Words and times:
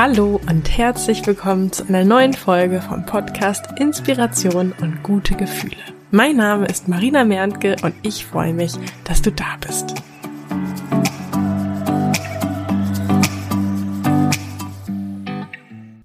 Hallo 0.00 0.40
und 0.48 0.78
herzlich 0.78 1.26
willkommen 1.26 1.72
zu 1.72 1.82
einer 1.88 2.04
neuen 2.04 2.32
Folge 2.32 2.80
vom 2.80 3.04
Podcast 3.04 3.66
Inspiration 3.80 4.72
und 4.80 5.02
gute 5.02 5.34
Gefühle. 5.34 5.74
Mein 6.12 6.36
Name 6.36 6.66
ist 6.66 6.86
Marina 6.86 7.24
Merntke 7.24 7.74
und 7.82 7.96
ich 8.02 8.24
freue 8.24 8.54
mich, 8.54 8.74
dass 9.02 9.22
du 9.22 9.32
da 9.32 9.56
bist. 9.60 9.96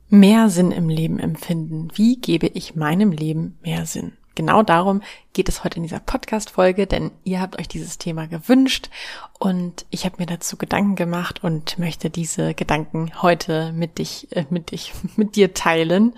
Mehr 0.10 0.50
Sinn 0.50 0.71
im 0.71 0.89
Leben 0.89 1.20
empfinden. 1.20 1.89
Wie 1.94 2.20
gebe 2.20 2.48
ich 2.48 2.75
meinem 2.75 3.12
Leben 3.12 3.60
mehr 3.62 3.86
Sinn? 3.86 4.14
Genau 4.36 4.64
darum 4.64 5.02
geht 5.34 5.48
es 5.48 5.64
heute 5.64 5.78
in 5.78 5.84
dieser 5.84 6.00
Podcast-Folge, 6.00 6.88
denn 6.88 7.12
ihr 7.24 7.40
habt 7.40 7.60
euch 7.60 7.68
dieses 7.68 8.00
Thema 8.00 8.28
gewünscht 8.28 8.90
und 9.38 9.86
ich 9.91 10.05
habe 10.05 10.16
mir 10.18 10.26
dazu 10.26 10.58
Gedanken 10.58 10.96
gemacht 10.96 11.44
und 11.44 11.78
möchte 11.78 12.10
diese 12.10 12.55
Gedanken 12.55 13.12
heute 13.22 13.72
mit 13.74 14.00
dich, 14.00 14.27
äh, 14.32 14.46
mit 14.50 14.72
dich, 14.72 14.94
mit 15.18 15.36
dir 15.36 15.54
teilen. 15.54 16.14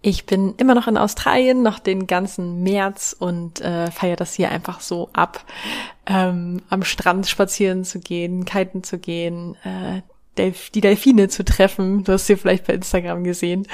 Ich 0.00 0.24
bin 0.24 0.54
immer 0.56 0.74
noch 0.74 0.88
in 0.88 0.96
Australien, 0.96 1.62
noch 1.62 1.78
den 1.78 2.06
ganzen 2.06 2.62
März 2.62 3.14
und 3.18 3.60
äh, 3.60 3.90
feiere 3.90 4.16
das 4.16 4.32
hier 4.32 4.50
einfach 4.50 4.80
so 4.80 5.10
ab, 5.12 5.44
ähm, 6.06 6.62
am 6.70 6.82
Strand 6.82 7.26
spazieren 7.28 7.84
zu 7.84 8.00
gehen, 8.00 8.46
kiten 8.46 8.82
zu 8.82 8.98
gehen, 8.98 9.56
äh, 9.64 10.00
Delf 10.38 10.70
die 10.70 10.80
Delfine 10.80 11.28
zu 11.28 11.44
treffen. 11.44 12.04
Du 12.04 12.12
hast 12.12 12.26
sie 12.26 12.36
vielleicht 12.36 12.66
bei 12.66 12.72
Instagram 12.72 13.24
gesehen. 13.24 13.66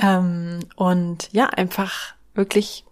Ähm, 0.00 0.60
und 0.76 1.28
ja, 1.32 1.46
einfach 1.46 2.14
wirklich 2.34 2.84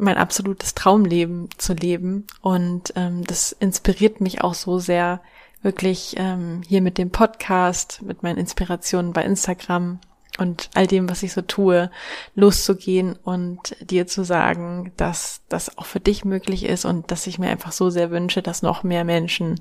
mein 0.00 0.16
absolutes 0.16 0.74
Traumleben 0.74 1.48
zu 1.58 1.74
leben. 1.74 2.26
Und 2.40 2.92
ähm, 2.96 3.24
das 3.24 3.52
inspiriert 3.52 4.20
mich 4.20 4.42
auch 4.42 4.54
so 4.54 4.78
sehr, 4.78 5.20
wirklich 5.62 6.14
ähm, 6.16 6.62
hier 6.66 6.80
mit 6.80 6.98
dem 6.98 7.10
Podcast, 7.10 8.00
mit 8.02 8.22
meinen 8.22 8.38
Inspirationen 8.38 9.12
bei 9.12 9.24
Instagram 9.24 10.00
und 10.38 10.70
all 10.74 10.86
dem, 10.86 11.10
was 11.10 11.22
ich 11.22 11.32
so 11.32 11.42
tue, 11.42 11.90
loszugehen 12.34 13.16
und 13.22 13.76
dir 13.80 14.06
zu 14.06 14.24
sagen, 14.24 14.92
dass 14.96 15.42
das 15.48 15.76
auch 15.76 15.86
für 15.86 16.00
dich 16.00 16.24
möglich 16.24 16.64
ist 16.64 16.84
und 16.84 17.10
dass 17.10 17.26
ich 17.26 17.38
mir 17.38 17.50
einfach 17.50 17.72
so 17.72 17.90
sehr 17.90 18.10
wünsche, 18.10 18.40
dass 18.40 18.62
noch 18.62 18.82
mehr 18.82 19.04
Menschen 19.04 19.60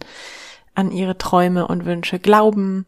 an 0.76 0.92
ihre 0.92 1.18
Träume 1.18 1.68
und 1.68 1.86
Wünsche 1.86 2.20
glauben 2.20 2.86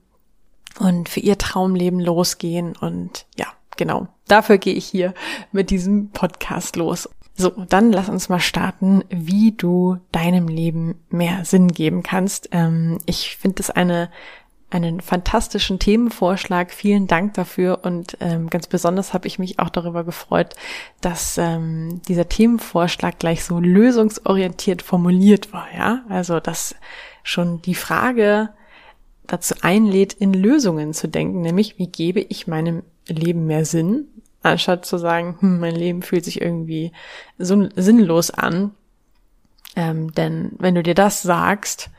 und 0.80 1.10
für 1.10 1.20
ihr 1.20 1.38
Traumleben 1.38 2.00
losgehen. 2.00 2.76
Und 2.78 3.26
ja, 3.36 3.48
genau, 3.76 4.08
dafür 4.28 4.58
gehe 4.58 4.76
ich 4.76 4.86
hier 4.86 5.14
mit 5.52 5.70
diesem 5.70 6.12
Podcast 6.12 6.78
los. 6.78 7.10
So, 7.34 7.50
dann 7.50 7.92
lass 7.92 8.10
uns 8.10 8.30
mal 8.30 8.40
starten, 8.40 9.04
wie 9.10 9.54
du 9.54 9.98
deinem 10.12 10.48
Leben 10.48 10.96
mehr 11.10 11.46
Sinn 11.46 11.70
geben 11.70 12.04
kannst. 12.04 12.50
Ähm, 12.52 13.00
ich 13.06 13.38
finde 13.38 13.56
das 13.56 13.70
eine 13.70 14.10
einen 14.72 15.02
fantastischen 15.02 15.80
Themenvorschlag. 15.80 16.72
Vielen 16.72 17.06
Dank 17.06 17.34
dafür 17.34 17.82
und 17.84 18.18
ähm, 18.22 18.50
ganz 18.50 18.68
besonders 18.68 19.14
habe 19.14 19.28
ich 19.28 19.38
mich 19.38 19.60
auch 19.60 19.70
darüber 19.70 20.04
gefreut, 20.04 20.56
dass 21.02 21.38
ähm, 21.38 22.02
dieser 22.08 22.30
Themenvorschlag 22.30 23.20
gleich 23.20 23.44
so 23.44 23.60
lösungsorientiert 23.60 24.82
formuliert 24.82 25.54
war. 25.54 25.68
Ja, 25.76 26.06
also 26.10 26.40
dass 26.40 26.76
schon 27.22 27.62
die 27.62 27.76
Frage 27.76 28.50
dazu 29.28 29.56
einlädt, 29.62 30.14
in 30.14 30.34
Lösungen 30.34 30.94
zu 30.94 31.08
denken, 31.08 31.42
nämlich 31.42 31.78
wie 31.78 31.88
gebe 31.88 32.22
ich 32.22 32.48
meinem 32.48 32.84
Leben 33.08 33.46
mehr 33.46 33.66
Sinn? 33.66 34.08
Anstatt 34.44 34.86
zu 34.86 34.98
sagen, 34.98 35.38
hm, 35.40 35.60
mein 35.60 35.76
Leben 35.76 36.02
fühlt 36.02 36.26
sich 36.26 36.42
irgendwie 36.42 36.92
so 37.38 37.70
sinnlos 37.76 38.32
an. 38.32 38.72
Ähm, 39.76 40.12
denn 40.14 40.54
wenn 40.60 40.76
du 40.76 40.84
dir 40.84 40.96
das 40.96 41.22
sagst, 41.22 41.90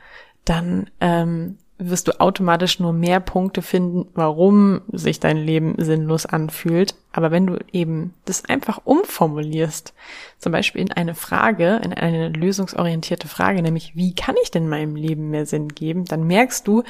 dann 0.45 0.89
ähm, 0.99 1.57
wirst 1.77 2.07
du 2.07 2.19
automatisch 2.19 2.79
nur 2.79 2.93
mehr 2.93 3.19
Punkte 3.19 3.61
finden, 3.61 4.07
warum 4.13 4.81
sich 4.91 5.19
dein 5.19 5.37
Leben 5.37 5.75
sinnlos 5.77 6.25
anfühlt. 6.25 6.95
Aber 7.13 7.31
wenn 7.31 7.45
du 7.45 7.59
eben 7.71 8.13
das 8.25 8.43
einfach 8.45 8.81
umformulierst, 8.83 9.93
zum 10.39 10.51
Beispiel 10.51 10.81
in 10.81 10.91
eine 10.91 11.15
Frage, 11.15 11.79
in 11.83 11.93
eine 11.93 12.29
lösungsorientierte 12.29 13.27
Frage, 13.27 13.61
nämlich 13.61 13.95
wie 13.95 14.15
kann 14.15 14.35
ich 14.43 14.51
denn 14.51 14.67
meinem 14.67 14.95
Leben 14.95 15.29
mehr 15.29 15.45
Sinn 15.45 15.69
geben, 15.69 16.05
dann 16.05 16.25
merkst 16.25 16.67
du, 16.67 16.83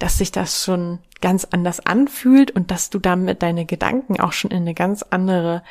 dass 0.00 0.18
sich 0.18 0.32
das 0.32 0.64
schon 0.64 0.98
ganz 1.20 1.46
anders 1.50 1.84
anfühlt 1.84 2.50
und 2.50 2.70
dass 2.70 2.90
du 2.90 2.98
damit 2.98 3.42
deine 3.42 3.64
Gedanken 3.64 4.20
auch 4.20 4.32
schon 4.32 4.50
in 4.50 4.58
eine 4.58 4.74
ganz 4.74 5.02
andere 5.02 5.62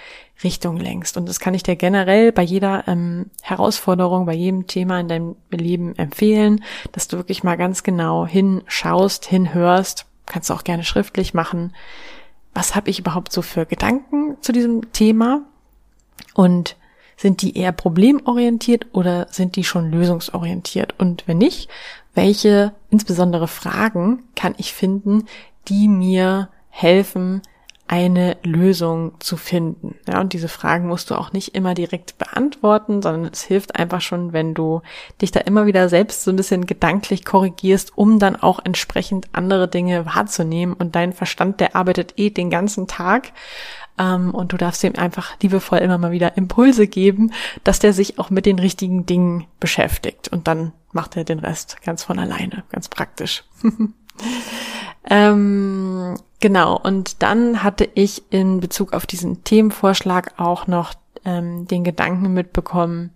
Richtung 0.43 0.77
lenkst. 0.77 1.17
Und 1.17 1.27
das 1.27 1.39
kann 1.39 1.53
ich 1.53 1.63
dir 1.63 1.75
generell 1.75 2.31
bei 2.31 2.43
jeder 2.43 2.87
ähm, 2.87 3.29
Herausforderung, 3.41 4.25
bei 4.25 4.33
jedem 4.33 4.67
Thema 4.67 4.99
in 4.99 5.07
deinem 5.07 5.35
Leben 5.51 5.95
empfehlen, 5.97 6.63
dass 6.93 7.07
du 7.07 7.17
wirklich 7.17 7.43
mal 7.43 7.57
ganz 7.57 7.83
genau 7.83 8.25
hinschaust, 8.25 9.25
hinhörst, 9.25 10.05
kannst 10.25 10.49
du 10.49 10.53
auch 10.53 10.63
gerne 10.63 10.83
schriftlich 10.83 11.33
machen. 11.33 11.73
Was 12.57 12.73
habe 12.73 12.89
ich 12.89 12.97
überhaupt 12.97 13.31
so 13.31 13.43
für 13.43 13.67
Gedanken 13.67 14.35
zu 14.41 14.51
diesem 14.51 14.91
Thema? 14.91 15.43
Und 16.33 16.75
sind 17.15 17.43
die 17.43 17.55
eher 17.55 17.71
problemorientiert 17.71 18.87
oder 18.93 19.27
sind 19.29 19.55
die 19.57 19.63
schon 19.63 19.91
lösungsorientiert? 19.91 20.95
Und 20.97 21.27
wenn 21.27 21.37
nicht, 21.37 21.69
welche 22.15 22.73
insbesondere 22.89 23.47
Fragen 23.47 24.23
kann 24.35 24.55
ich 24.57 24.73
finden, 24.73 25.27
die 25.67 25.87
mir 25.87 26.49
helfen, 26.69 27.43
eine 27.87 28.37
Lösung 28.43 29.13
zu 29.19 29.37
finden. 29.37 29.95
Ja, 30.07 30.19
und 30.19 30.33
diese 30.33 30.49
Fragen 30.49 30.87
musst 30.87 31.09
du 31.09 31.15
auch 31.15 31.31
nicht 31.31 31.55
immer 31.55 31.73
direkt 31.73 32.17
beantworten, 32.17 33.01
sondern 33.01 33.31
es 33.31 33.43
hilft 33.43 33.77
einfach 33.77 34.01
schon, 34.01 34.33
wenn 34.33 34.53
du 34.53 34.81
dich 35.21 35.31
da 35.31 35.39
immer 35.39 35.65
wieder 35.65 35.87
selbst 35.87 36.23
so 36.23 36.31
ein 36.31 36.35
bisschen 36.35 36.65
gedanklich 36.65 37.23
korrigierst, 37.23 37.97
um 37.97 38.19
dann 38.19 38.35
auch 38.35 38.59
entsprechend 38.63 39.27
andere 39.31 39.67
Dinge 39.67 40.05
wahrzunehmen. 40.05 40.73
Und 40.73 40.95
dein 40.95 41.13
Verstand, 41.13 41.59
der 41.61 41.75
arbeitet 41.75 42.13
eh 42.17 42.29
den 42.29 42.49
ganzen 42.49 42.87
Tag. 42.87 43.31
Ähm, 43.97 44.35
und 44.35 44.51
du 44.51 44.57
darfst 44.57 44.83
ihm 44.83 44.95
einfach 44.95 45.39
liebevoll 45.41 45.79
immer 45.79 45.97
mal 45.97 46.11
wieder 46.11 46.35
Impulse 46.35 46.87
geben, 46.87 47.31
dass 47.63 47.79
der 47.79 47.93
sich 47.93 48.19
auch 48.19 48.29
mit 48.29 48.45
den 48.45 48.59
richtigen 48.59 49.05
Dingen 49.05 49.45
beschäftigt. 49.59 50.27
Und 50.27 50.47
dann 50.47 50.73
macht 50.91 51.15
er 51.15 51.23
den 51.23 51.39
Rest 51.39 51.81
ganz 51.83 52.03
von 52.03 52.19
alleine, 52.19 52.63
ganz 52.69 52.89
praktisch. 52.89 53.43
ähm, 55.09 56.15
genau, 56.39 56.77
und 56.77 57.21
dann 57.23 57.63
hatte 57.63 57.89
ich 57.93 58.23
in 58.31 58.59
Bezug 58.59 58.93
auf 58.93 59.05
diesen 59.05 59.43
Themenvorschlag 59.43 60.39
auch 60.39 60.67
noch 60.67 60.93
ähm, 61.25 61.67
den 61.67 61.83
Gedanken 61.83 62.33
mitbekommen, 62.33 63.11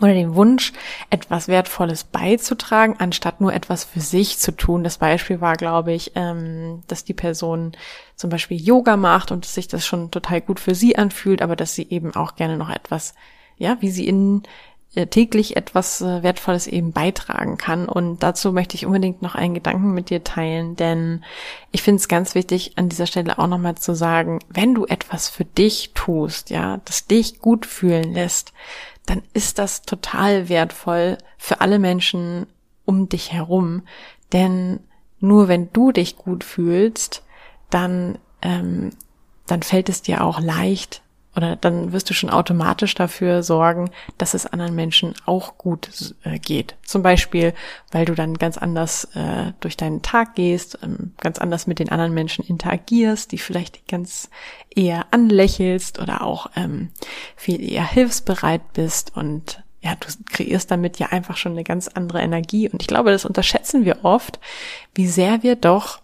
oder 0.00 0.12
den 0.12 0.34
Wunsch, 0.34 0.72
etwas 1.10 1.48
Wertvolles 1.48 2.04
beizutragen, 2.04 2.96
anstatt 2.98 3.40
nur 3.40 3.52
etwas 3.52 3.84
für 3.84 4.00
sich 4.00 4.38
zu 4.38 4.52
tun. 4.52 4.84
Das 4.84 4.98
Beispiel 4.98 5.40
war, 5.40 5.56
glaube 5.56 5.92
ich, 5.92 6.12
ähm, 6.14 6.82
dass 6.86 7.04
die 7.04 7.14
Person 7.14 7.72
zum 8.14 8.30
Beispiel 8.30 8.60
Yoga 8.60 8.96
macht 8.96 9.30
und 9.30 9.44
sich 9.46 9.68
das 9.68 9.86
schon 9.86 10.10
total 10.10 10.40
gut 10.40 10.60
für 10.60 10.74
sie 10.74 10.96
anfühlt, 10.96 11.40
aber 11.40 11.56
dass 11.56 11.74
sie 11.74 11.88
eben 11.88 12.14
auch 12.14 12.36
gerne 12.36 12.56
noch 12.56 12.70
etwas, 12.70 13.14
ja, 13.56 13.78
wie 13.80 13.90
sie 13.90 14.06
in 14.06 14.42
täglich 15.04 15.56
etwas 15.56 16.00
äh, 16.00 16.22
Wertvolles 16.22 16.66
eben 16.66 16.92
beitragen 16.92 17.58
kann. 17.58 17.88
Und 17.88 18.22
dazu 18.22 18.52
möchte 18.52 18.74
ich 18.74 18.86
unbedingt 18.86 19.20
noch 19.20 19.34
einen 19.34 19.54
Gedanken 19.54 19.92
mit 19.92 20.08
dir 20.08 20.24
teilen, 20.24 20.76
denn 20.76 21.22
ich 21.70 21.82
finde 21.82 22.00
es 22.00 22.08
ganz 22.08 22.34
wichtig, 22.34 22.72
an 22.76 22.88
dieser 22.88 23.06
Stelle 23.06 23.38
auch 23.38 23.46
nochmal 23.46 23.74
zu 23.74 23.94
sagen, 23.94 24.38
wenn 24.48 24.74
du 24.74 24.86
etwas 24.86 25.28
für 25.28 25.44
dich 25.44 25.92
tust, 25.94 26.50
ja, 26.50 26.80
das 26.86 27.06
dich 27.06 27.40
gut 27.40 27.66
fühlen 27.66 28.14
lässt, 28.14 28.52
dann 29.04 29.22
ist 29.34 29.58
das 29.58 29.82
total 29.82 30.48
wertvoll 30.48 31.18
für 31.36 31.60
alle 31.60 31.78
Menschen 31.78 32.46
um 32.84 33.08
dich 33.08 33.32
herum. 33.32 33.82
Denn 34.32 34.80
nur 35.20 35.48
wenn 35.48 35.72
du 35.72 35.92
dich 35.92 36.16
gut 36.16 36.44
fühlst, 36.44 37.22
dann, 37.70 38.18
ähm, 38.42 38.90
dann 39.46 39.62
fällt 39.62 39.88
es 39.88 40.02
dir 40.02 40.24
auch 40.24 40.40
leicht, 40.40 41.02
oder 41.36 41.54
dann 41.56 41.92
wirst 41.92 42.08
du 42.08 42.14
schon 42.14 42.30
automatisch 42.30 42.94
dafür 42.94 43.42
sorgen, 43.42 43.90
dass 44.16 44.34
es 44.34 44.46
anderen 44.46 44.74
Menschen 44.74 45.14
auch 45.26 45.58
gut 45.58 46.14
äh, 46.24 46.38
geht. 46.38 46.76
Zum 46.82 47.02
Beispiel, 47.02 47.52
weil 47.92 48.06
du 48.06 48.14
dann 48.14 48.34
ganz 48.34 48.56
anders 48.56 49.04
äh, 49.14 49.52
durch 49.60 49.76
deinen 49.76 50.02
Tag 50.02 50.34
gehst, 50.34 50.78
ähm, 50.82 51.12
ganz 51.20 51.38
anders 51.38 51.66
mit 51.66 51.78
den 51.78 51.90
anderen 51.90 52.14
Menschen 52.14 52.44
interagierst, 52.44 53.32
die 53.32 53.38
vielleicht 53.38 53.86
ganz 53.86 54.30
eher 54.74 55.06
anlächelst 55.10 56.00
oder 56.00 56.22
auch 56.22 56.50
ähm, 56.56 56.88
viel 57.36 57.62
eher 57.62 57.86
hilfsbereit 57.86 58.72
bist 58.72 59.14
und 59.14 59.62
ja, 59.82 59.94
du 59.94 60.08
kreierst 60.32 60.70
damit 60.70 60.98
ja 60.98 61.08
einfach 61.08 61.36
schon 61.36 61.52
eine 61.52 61.62
ganz 61.62 61.86
andere 61.86 62.20
Energie. 62.20 62.68
Und 62.68 62.82
ich 62.82 62.88
glaube, 62.88 63.12
das 63.12 63.24
unterschätzen 63.24 63.84
wir 63.84 64.04
oft, 64.04 64.40
wie 64.94 65.06
sehr 65.06 65.44
wir 65.44 65.54
doch 65.54 66.00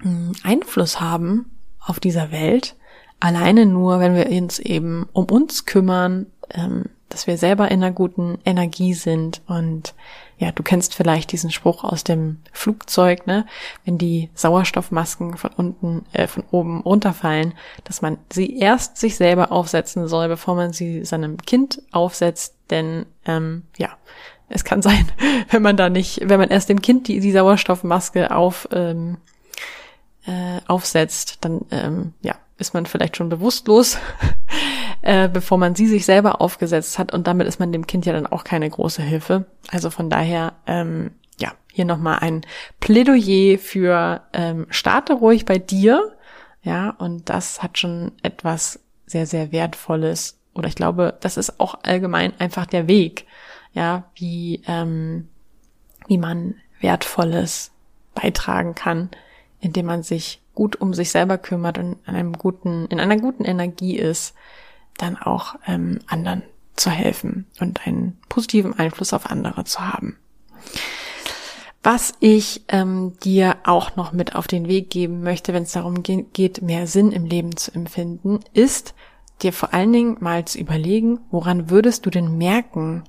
hm, 0.00 0.32
Einfluss 0.42 1.00
haben 1.00 1.50
auf 1.80 1.98
dieser 1.98 2.30
Welt 2.30 2.76
alleine 3.24 3.64
nur, 3.64 4.00
wenn 4.00 4.14
wir 4.14 4.28
uns 4.30 4.58
eben 4.58 5.08
um 5.14 5.24
uns 5.24 5.64
kümmern, 5.64 6.26
ähm, 6.50 6.84
dass 7.08 7.26
wir 7.26 7.38
selber 7.38 7.70
in 7.70 7.82
einer 7.82 7.92
guten 7.92 8.38
Energie 8.44 8.92
sind 8.92 9.40
und 9.46 9.94
ja, 10.36 10.52
du 10.52 10.62
kennst 10.62 10.94
vielleicht 10.94 11.32
diesen 11.32 11.50
Spruch 11.50 11.84
aus 11.84 12.04
dem 12.04 12.40
Flugzeug, 12.52 13.26
ne? 13.26 13.46
Wenn 13.84 13.96
die 13.98 14.28
Sauerstoffmasken 14.34 15.38
von 15.38 15.50
unten, 15.56 16.04
äh, 16.12 16.26
von 16.26 16.44
oben 16.50 16.80
runterfallen, 16.82 17.54
dass 17.84 18.02
man 18.02 18.18
sie 18.30 18.58
erst 18.58 18.98
sich 18.98 19.16
selber 19.16 19.52
aufsetzen 19.52 20.06
soll, 20.06 20.28
bevor 20.28 20.54
man 20.54 20.74
sie 20.74 21.04
seinem 21.04 21.38
Kind 21.38 21.80
aufsetzt, 21.92 22.56
denn 22.68 23.06
ähm, 23.24 23.62
ja, 23.78 23.96
es 24.50 24.64
kann 24.64 24.82
sein, 24.82 25.10
wenn 25.50 25.62
man 25.62 25.78
da 25.78 25.88
nicht, 25.88 26.28
wenn 26.28 26.40
man 26.40 26.50
erst 26.50 26.68
dem 26.68 26.82
Kind 26.82 27.08
die, 27.08 27.20
die 27.20 27.32
Sauerstoffmaske 27.32 28.34
auf 28.34 28.68
ähm, 28.72 29.16
äh, 30.26 30.60
aufsetzt, 30.66 31.38
dann 31.42 31.62
ähm, 31.70 32.12
ja, 32.20 32.34
ist 32.58 32.74
man 32.74 32.86
vielleicht 32.86 33.16
schon 33.16 33.28
bewusstlos, 33.28 33.98
äh, 35.02 35.28
bevor 35.28 35.58
man 35.58 35.74
sie 35.74 35.86
sich 35.86 36.04
selber 36.04 36.40
aufgesetzt 36.40 36.98
hat 36.98 37.12
und 37.12 37.26
damit 37.26 37.46
ist 37.46 37.58
man 37.58 37.72
dem 37.72 37.86
Kind 37.86 38.06
ja 38.06 38.12
dann 38.12 38.26
auch 38.26 38.44
keine 38.44 38.68
große 38.68 39.02
Hilfe. 39.02 39.46
Also 39.70 39.90
von 39.90 40.10
daher, 40.10 40.54
ähm, 40.66 41.12
ja, 41.38 41.52
hier 41.72 41.84
nochmal 41.84 42.18
ein 42.20 42.42
Plädoyer 42.80 43.58
für 43.58 44.22
ähm, 44.32 44.66
starte 44.70 45.14
ruhig 45.14 45.44
bei 45.44 45.58
dir, 45.58 46.14
ja, 46.62 46.90
und 46.90 47.28
das 47.28 47.62
hat 47.62 47.78
schon 47.78 48.12
etwas 48.22 48.80
sehr, 49.06 49.26
sehr 49.26 49.52
Wertvolles. 49.52 50.38
Oder 50.54 50.68
ich 50.68 50.74
glaube, 50.74 51.16
das 51.20 51.36
ist 51.36 51.60
auch 51.60 51.78
allgemein 51.82 52.32
einfach 52.40 52.64
der 52.64 52.88
Weg, 52.88 53.26
ja, 53.74 54.04
wie, 54.14 54.62
ähm, 54.66 55.28
wie 56.06 56.18
man 56.18 56.54
Wertvolles 56.80 57.72
beitragen 58.14 58.74
kann, 58.74 59.10
indem 59.60 59.86
man 59.86 60.02
sich 60.02 60.40
gut 60.54 60.76
um 60.76 60.94
sich 60.94 61.10
selber 61.10 61.38
kümmert 61.38 61.78
und 61.78 61.98
in 62.06 62.14
einem 62.14 62.32
guten, 62.34 62.86
in 62.86 63.00
einer 63.00 63.16
guten 63.16 63.44
Energie 63.44 63.96
ist, 63.96 64.34
dann 64.98 65.16
auch 65.16 65.56
ähm, 65.66 66.00
anderen 66.06 66.42
zu 66.76 66.90
helfen 66.90 67.46
und 67.60 67.86
einen 67.86 68.18
positiven 68.28 68.78
Einfluss 68.78 69.12
auf 69.12 69.30
andere 69.30 69.64
zu 69.64 69.80
haben. 69.80 70.18
Was 71.82 72.14
ich 72.18 72.64
ähm, 72.68 73.12
dir 73.22 73.56
auch 73.64 73.94
noch 73.94 74.12
mit 74.12 74.34
auf 74.34 74.46
den 74.46 74.68
Weg 74.68 74.88
geben 74.88 75.22
möchte, 75.22 75.52
wenn 75.52 75.64
es 75.64 75.72
darum 75.72 76.02
geht, 76.02 76.62
mehr 76.62 76.86
Sinn 76.86 77.12
im 77.12 77.26
Leben 77.26 77.56
zu 77.56 77.74
empfinden, 77.74 78.40
ist 78.54 78.94
dir 79.42 79.52
vor 79.52 79.74
allen 79.74 79.92
Dingen 79.92 80.16
mal 80.20 80.46
zu 80.46 80.58
überlegen, 80.58 81.20
woran 81.30 81.68
würdest 81.68 82.06
du 82.06 82.10
denn 82.10 82.38
merken, 82.38 83.04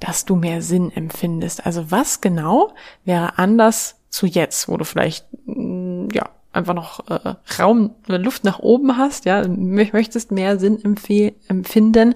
dass 0.00 0.26
du 0.26 0.36
mehr 0.36 0.60
Sinn 0.60 0.92
empfindest? 0.92 1.64
Also 1.64 1.90
was 1.90 2.20
genau 2.20 2.72
wäre 3.04 3.38
anders 3.38 3.96
zu 4.10 4.26
jetzt, 4.26 4.68
wo 4.68 4.76
du 4.76 4.84
vielleicht 4.84 5.26
mm, 5.46 6.08
ja 6.12 6.28
einfach 6.52 6.74
noch 6.74 7.08
äh, 7.08 7.34
Raum, 7.58 7.94
Luft 8.06 8.44
nach 8.44 8.58
oben 8.58 8.96
hast, 8.96 9.24
ja, 9.24 9.46
möchtest 9.46 10.32
mehr 10.32 10.58
Sinn 10.58 10.82
empfinden, 11.48 12.14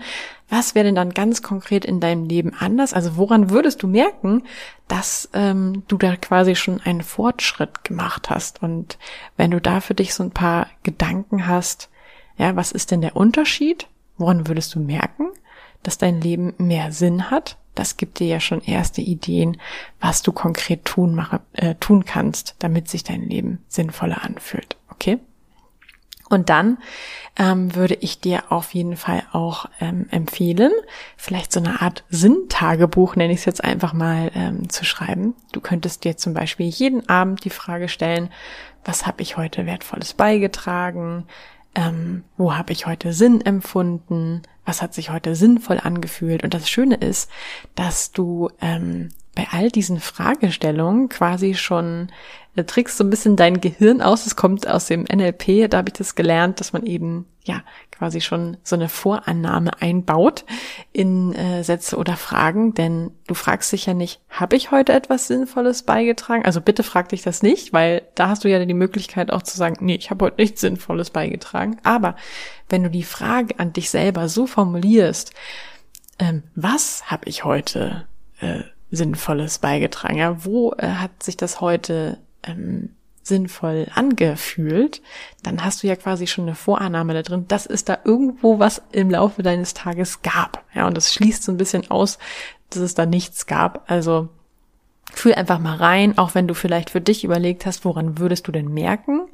was 0.48 0.74
wäre 0.74 0.84
denn 0.84 0.94
dann 0.94 1.10
ganz 1.10 1.42
konkret 1.42 1.84
in 1.84 2.00
deinem 2.00 2.24
Leben 2.24 2.52
anders? 2.58 2.92
Also 2.92 3.16
woran 3.16 3.50
würdest 3.50 3.82
du 3.82 3.88
merken, 3.88 4.44
dass 4.88 5.28
ähm, 5.32 5.82
du 5.88 5.96
da 5.96 6.16
quasi 6.16 6.54
schon 6.54 6.80
einen 6.80 7.02
Fortschritt 7.02 7.82
gemacht 7.84 8.30
hast? 8.30 8.62
Und 8.62 8.98
wenn 9.36 9.50
du 9.50 9.60
da 9.60 9.80
für 9.80 9.94
dich 9.94 10.14
so 10.14 10.22
ein 10.22 10.32
paar 10.32 10.68
Gedanken 10.82 11.46
hast, 11.46 11.88
ja, 12.36 12.54
was 12.56 12.72
ist 12.72 12.90
denn 12.90 13.00
der 13.00 13.16
Unterschied? 13.16 13.88
Woran 14.16 14.46
würdest 14.46 14.74
du 14.74 14.80
merken, 14.80 15.28
dass 15.84 15.98
dein 15.98 16.20
Leben 16.20 16.54
mehr 16.58 16.90
Sinn 16.90 17.30
hat? 17.30 17.56
Das 17.74 17.96
gibt 17.96 18.18
dir 18.18 18.26
ja 18.26 18.40
schon 18.40 18.60
erste 18.60 19.00
Ideen, 19.00 19.60
was 20.00 20.22
du 20.22 20.32
konkret 20.32 20.84
tun, 20.84 21.14
mache, 21.14 21.40
äh, 21.52 21.74
tun 21.76 22.04
kannst, 22.04 22.56
damit 22.58 22.88
sich 22.88 23.04
dein 23.04 23.22
Leben 23.22 23.64
sinnvoller 23.68 24.22
anfühlt. 24.22 24.76
Okay? 24.90 25.18
Und 26.30 26.48
dann 26.50 26.78
ähm, 27.36 27.74
würde 27.74 27.94
ich 27.94 28.20
dir 28.20 28.50
auf 28.50 28.74
jeden 28.74 28.96
Fall 28.96 29.24
auch 29.32 29.66
ähm, 29.80 30.06
empfehlen, 30.10 30.72
vielleicht 31.16 31.52
so 31.52 31.60
eine 31.60 31.82
Art 31.82 32.04
Sinntagebuch, 32.08 33.16
nenne 33.16 33.32
ich 33.32 33.40
es 33.40 33.44
jetzt 33.44 33.62
einfach 33.62 33.92
mal, 33.92 34.30
ähm, 34.34 34.68
zu 34.68 34.84
schreiben. 34.84 35.34
Du 35.52 35.60
könntest 35.60 36.04
dir 36.04 36.16
zum 36.16 36.32
Beispiel 36.32 36.66
jeden 36.66 37.08
Abend 37.08 37.44
die 37.44 37.50
Frage 37.50 37.88
stellen, 37.88 38.30
was 38.84 39.06
habe 39.06 39.22
ich 39.22 39.36
heute 39.36 39.66
Wertvolles 39.66 40.14
beigetragen? 40.14 41.26
Ähm, 41.74 42.24
wo 42.36 42.54
habe 42.54 42.72
ich 42.72 42.86
heute 42.86 43.12
Sinn 43.12 43.40
empfunden, 43.40 44.42
was 44.64 44.82
hat 44.82 44.94
sich 44.94 45.10
heute 45.10 45.34
sinnvoll 45.34 45.80
angefühlt. 45.82 46.42
Und 46.42 46.54
das 46.54 46.68
Schöne 46.68 46.96
ist, 46.96 47.30
dass 47.74 48.12
du 48.12 48.50
ähm, 48.60 49.10
bei 49.34 49.48
all 49.50 49.70
diesen 49.70 50.00
Fragestellungen 50.00 51.08
quasi 51.08 51.54
schon 51.54 52.08
äh, 52.56 52.64
trickst 52.64 52.96
so 52.96 53.04
ein 53.04 53.10
bisschen 53.10 53.36
dein 53.36 53.60
Gehirn 53.60 54.00
aus. 54.00 54.26
Es 54.26 54.36
kommt 54.36 54.66
aus 54.68 54.86
dem 54.86 55.02
NLP, 55.02 55.68
da 55.70 55.78
habe 55.78 55.88
ich 55.88 55.94
das 55.94 56.14
gelernt, 56.14 56.60
dass 56.60 56.72
man 56.72 56.86
eben 56.86 57.26
ja 57.44 57.62
quasi 57.90 58.20
schon 58.20 58.56
so 58.62 58.76
eine 58.76 58.88
Vorannahme 58.88 59.70
einbaut 59.80 60.44
in 60.92 61.34
äh, 61.34 61.62
Sätze 61.62 61.96
oder 61.96 62.16
Fragen, 62.16 62.74
denn 62.74 63.10
du 63.26 63.34
fragst 63.34 63.72
dich 63.72 63.86
ja 63.86 63.94
nicht, 63.94 64.20
habe 64.30 64.56
ich 64.56 64.70
heute 64.70 64.92
etwas 64.92 65.26
Sinnvolles 65.26 65.82
beigetragen? 65.82 66.44
Also 66.44 66.60
bitte 66.60 66.82
frag 66.82 67.10
dich 67.10 67.22
das 67.22 67.42
nicht, 67.42 67.72
weil 67.72 68.02
da 68.14 68.28
hast 68.28 68.44
du 68.44 68.48
ja 68.48 68.64
die 68.64 68.74
Möglichkeit 68.74 69.30
auch 69.30 69.42
zu 69.42 69.56
sagen, 69.56 69.84
nee, 69.84 69.96
ich 69.96 70.10
habe 70.10 70.24
heute 70.24 70.40
nichts 70.40 70.60
Sinnvolles 70.62 71.10
beigetragen. 71.10 71.78
Aber 71.82 72.16
wenn 72.68 72.82
du 72.82 72.90
die 72.90 73.02
Frage 73.02 73.58
an 73.58 73.72
dich 73.72 73.90
selber 73.90 74.28
so 74.28 74.46
formulierst, 74.46 75.32
ähm, 76.18 76.44
was 76.54 77.10
habe 77.10 77.28
ich 77.28 77.44
heute 77.44 78.06
äh, 78.40 78.62
Sinnvolles 78.94 79.58
beigetragen? 79.58 80.16
Ja, 80.16 80.44
wo 80.44 80.72
äh, 80.78 80.86
hat 80.86 81.22
sich 81.22 81.36
das 81.36 81.60
heute 81.60 82.18
ähm, 82.42 82.90
sinnvoll 83.22 83.88
angefühlt, 83.94 85.00
dann 85.42 85.64
hast 85.64 85.82
du 85.82 85.86
ja 85.86 85.96
quasi 85.96 86.26
schon 86.26 86.44
eine 86.44 86.54
Vorannahme 86.54 87.14
da 87.14 87.22
drin, 87.22 87.46
dass 87.48 87.66
es 87.66 87.84
da 87.84 87.98
irgendwo 88.04 88.58
was 88.58 88.82
im 88.92 89.10
Laufe 89.10 89.42
deines 89.42 89.74
Tages 89.74 90.22
gab. 90.22 90.64
Ja, 90.74 90.86
und 90.86 90.96
das 90.96 91.12
schließt 91.12 91.42
so 91.42 91.50
ein 91.50 91.56
bisschen 91.56 91.90
aus, 91.90 92.18
dass 92.70 92.82
es 92.82 92.94
da 92.94 93.06
nichts 93.06 93.46
gab. 93.46 93.90
Also 93.90 94.28
Fühl 95.14 95.34
einfach 95.34 95.58
mal 95.58 95.76
rein, 95.76 96.18
auch 96.18 96.34
wenn 96.34 96.48
du 96.48 96.54
vielleicht 96.54 96.90
für 96.90 97.00
dich 97.00 97.24
überlegt 97.24 97.66
hast, 97.66 97.84
woran 97.84 98.18
würdest 98.18 98.46
du 98.48 98.52
denn 98.52 98.72
merken, 98.72 99.28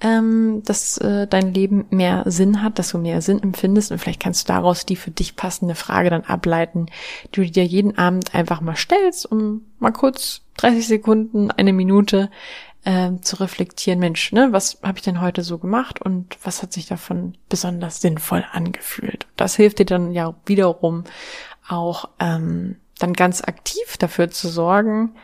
ähm, 0.00 0.62
dass 0.64 0.98
äh, 0.98 1.26
dein 1.26 1.54
Leben 1.54 1.86
mehr 1.90 2.22
Sinn 2.26 2.62
hat, 2.62 2.78
dass 2.78 2.90
du 2.90 2.98
mehr 2.98 3.22
Sinn 3.22 3.42
empfindest 3.42 3.90
und 3.90 3.98
vielleicht 3.98 4.20
kannst 4.20 4.48
du 4.48 4.52
daraus 4.52 4.86
die 4.86 4.96
für 4.96 5.10
dich 5.10 5.36
passende 5.36 5.74
Frage 5.74 6.10
dann 6.10 6.24
ableiten, 6.24 6.86
die 7.34 7.42
du 7.42 7.50
dir 7.50 7.64
jeden 7.64 7.96
Abend 7.98 8.34
einfach 8.34 8.60
mal 8.60 8.76
stellst, 8.76 9.30
um 9.30 9.62
mal 9.78 9.92
kurz 9.92 10.42
30 10.58 10.86
Sekunden, 10.86 11.50
eine 11.50 11.72
Minute 11.72 12.30
äh, 12.84 13.12
zu 13.20 13.36
reflektieren, 13.36 13.98
Mensch, 13.98 14.32
ne, 14.32 14.48
was 14.52 14.78
habe 14.82 14.98
ich 14.98 15.04
denn 15.04 15.20
heute 15.20 15.42
so 15.42 15.58
gemacht 15.58 16.00
und 16.00 16.38
was 16.42 16.62
hat 16.62 16.72
sich 16.72 16.86
davon 16.86 17.36
besonders 17.48 18.00
sinnvoll 18.00 18.44
angefühlt? 18.52 19.26
Das 19.36 19.56
hilft 19.56 19.80
dir 19.80 19.86
dann 19.86 20.12
ja 20.12 20.34
wiederum 20.46 21.04
auch 21.68 22.10
ähm, 22.20 22.76
dann 22.98 23.12
ganz 23.12 23.42
aktiv 23.42 23.96
dafür 23.98 24.30
zu 24.30 24.48
sorgen, 24.48 25.14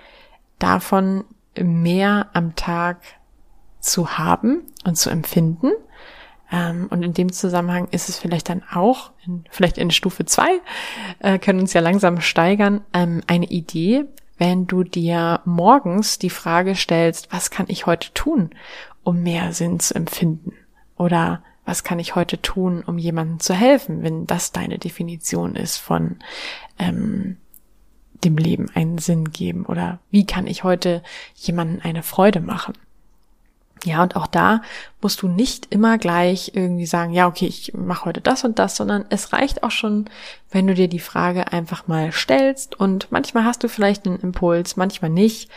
davon 0.59 1.25
mehr 1.59 2.29
am 2.33 2.55
Tag 2.57 2.99
zu 3.81 4.19
haben 4.19 4.63
und 4.85 4.97
zu 4.97 5.11
empfinden. 5.11 5.73
Ähm, 6.51 6.87
und 6.91 7.03
in 7.03 7.15
dem 7.15 7.33
Zusammenhang 7.33 7.89
ist 7.91 8.09
es 8.09 8.19
vielleicht 8.19 8.49
dann 8.49 8.63
auch, 8.73 9.11
vielleicht 9.51 9.79
in 9.79 9.91
Stufe 9.91 10.25
zwei 10.25 10.61
äh, 11.21 11.39
können 11.39 11.61
uns 11.61 11.73
ja 11.73 11.81
langsam 11.81 12.21
steigern, 12.21 12.83
ähm, 12.93 13.23
eine 13.27 13.47
Idee, 13.47 14.05
wenn 14.39 14.67
du 14.67 14.83
dir 14.83 15.41
morgens 15.45 16.19
die 16.19 16.31
Frage 16.31 16.75
stellst, 16.75 17.33
was 17.33 17.51
kann 17.51 17.67
ich 17.69 17.87
heute 17.87 18.13
tun, 18.13 18.51
um 19.05 19.23
mehr 19.23 19.53
Sinn 19.53 19.81
zu 19.81 19.95
empfinden? 19.95 20.53
Oder 20.97 21.43
was 21.65 21.85
kann 21.85 21.99
ich 21.99 22.17
heute 22.17 22.43
tun, 22.43 22.83
um 22.85 22.99
jemandem 22.99 23.41
zu 23.41 23.55
helfen, 23.55 24.03
wenn 24.03 24.27
das 24.27 24.53
deine 24.53 24.79
Definition 24.79 25.55
ist 25.55 25.79
von 25.79 26.17
ähm, 26.79 27.37
dem 28.25 28.37
Leben 28.37 28.71
einen 28.75 28.99
Sinn 28.99 29.31
geben 29.31 29.67
oder 29.67 29.99
wie 30.11 30.27
kann 30.27 30.47
ich 30.47 30.65
heute 30.65 31.03
jemanden 31.35 31.81
eine 31.81 32.03
Freude 32.03 32.41
machen. 32.41 32.75
Ja, 33.85 34.03
und 34.03 34.15
auch 34.15 34.29
da 34.29 34.63
musst 35.01 35.23
du 35.23 35.29
nicht 35.29 35.67
immer 35.75 35.99
gleich 35.99 36.53
irgendwie 36.55 36.87
sagen, 36.87 37.13
ja, 37.13 37.27
okay, 37.27 37.47
ich 37.47 37.75
mache 37.75 38.05
heute 38.05 38.21
das 38.21 38.45
und 38.45 38.61
das, 38.61 38.77
sondern 38.77 39.05
es 39.09 39.33
reicht 39.33 39.65
auch 39.65 39.73
schon, 39.73 40.05
wenn 40.51 40.69
du 40.69 40.75
dir 40.75 40.87
die 40.87 41.01
Frage 41.01 41.53
einfach 41.53 41.89
mal 41.89 42.13
stellst 42.13 42.79
und 42.79 43.11
manchmal 43.11 43.45
hast 43.45 43.65
du 43.65 43.69
vielleicht 43.69 44.07
einen 44.07 44.21
Impuls, 44.21 44.77
manchmal 44.77 45.11
nicht. 45.11 45.51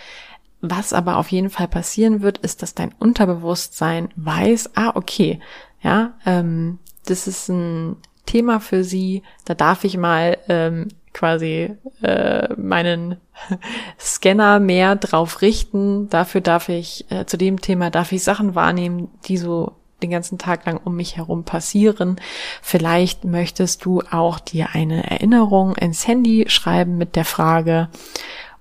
Was 0.62 0.94
aber 0.94 1.18
auf 1.18 1.32
jeden 1.32 1.52
Fall 1.52 1.68
passieren 1.68 2.22
wird, 2.22 2.40
ist, 2.40 2.64
dass 2.64 2.74
dein 2.74 2.94
Unterbewusstsein 2.98 4.10
weiß, 4.16 4.72
ah, 4.76 4.94
okay, 4.96 5.40
ja, 5.82 6.14
ähm, 6.26 6.80
das 7.06 7.28
ist 7.28 7.50
ein 7.50 7.98
Thema 8.26 8.60
für 8.60 8.84
sie, 8.84 9.22
da 9.44 9.54
darf 9.54 9.84
ich 9.84 9.98
mal 9.98 10.40
ähm, 10.50 10.88
quasi 11.16 11.72
äh, 12.04 12.54
meinen 12.56 13.18
Scanner 14.00 14.60
mehr 14.60 14.96
drauf 14.96 15.42
richten. 15.42 16.10
Dafür 16.10 16.42
darf 16.42 16.70
ich, 16.70 17.10
äh, 17.10 17.26
zu 17.26 17.38
dem 17.38 17.62
Thema 17.62 17.90
darf 17.90 18.12
ich 18.12 18.24
Sachen 18.24 18.54
wahrnehmen, 18.54 19.08
die 19.26 19.38
so 19.38 19.72
den 20.04 20.12
ganzen 20.12 20.38
Tag 20.38 20.66
lang 20.66 20.78
um 20.84 20.96
mich 20.96 21.18
herum 21.18 21.46
passieren. 21.46 22.18
Vielleicht 22.62 23.24
möchtest 23.24 23.86
du 23.86 24.02
auch 24.12 24.40
dir 24.40 24.70
eine 24.74 25.10
Erinnerung 25.10 25.76
ins 25.78 26.06
Handy 26.06 26.46
schreiben 26.50 26.98
mit 26.98 27.16
der 27.16 27.26
Frage 27.26 27.88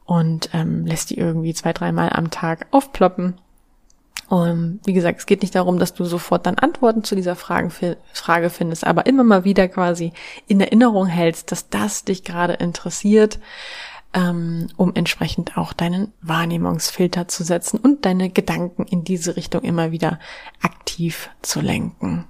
und 0.05 0.51
ähm, 0.53 0.87
lässt 0.87 1.11
die 1.11 1.19
irgendwie 1.19 1.55
zwei, 1.55 1.73
dreimal 1.73 2.11
am 2.11 2.31
Tag 2.31 2.69
aufploppen 2.71 3.35
und 4.29 4.81
wie 4.85 4.93
gesagt, 4.93 5.21
es 5.21 5.27
geht 5.27 5.43
nicht 5.43 5.55
darum, 5.55 5.79
dass 5.79 5.95
du 5.95 6.05
sofort 6.05 6.47
dann 6.47 6.59
Antworten 6.59 7.05
zu 7.05 7.15
dieser 7.15 7.37
Frage, 7.37 7.97
Frage 8.13 8.51
findest, 8.51 8.87
aber 8.87 9.07
immer 9.07 9.25
mal 9.25 9.45
wieder 9.45 9.69
quasi 9.69 10.13
in 10.47 10.61
Erinnerung 10.61 11.07
hältst, 11.07 11.53
dass 11.53 11.69
das 11.69 12.05
dich 12.05 12.25
gerade 12.25 12.55
interessiert, 12.55 13.39
ähm, 14.15 14.69
um 14.77 14.95
entsprechend 14.95 15.59
auch 15.59 15.73
deinen 15.73 16.13
Wahrnehmungsfilter 16.23 17.29
zu 17.29 17.45
setzen 17.45 17.79
und 17.79 18.05
deine 18.05 18.31
Gedanken 18.31 18.85
in 18.85 19.05
diese 19.05 19.37
Richtung 19.37 19.63
immer 19.63 19.91
wieder 19.91 20.19
aktiv 20.63 21.31
zu 21.43 21.61
lenken. 21.61 22.25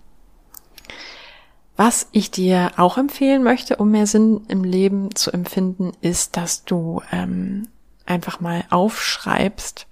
Was 1.76 2.08
ich 2.12 2.30
dir 2.30 2.72
auch 2.76 2.98
empfehlen 2.98 3.42
möchte, 3.42 3.76
um 3.76 3.90
mehr 3.90 4.06
Sinn 4.06 4.42
im 4.48 4.62
Leben 4.62 5.14
zu 5.14 5.32
empfinden, 5.32 5.92
ist, 6.00 6.36
dass 6.36 6.64
du 6.64 7.02
ähm, 7.10 7.68
einfach 8.06 8.40
mal 8.40 8.64
aufschreibst, 8.70 9.88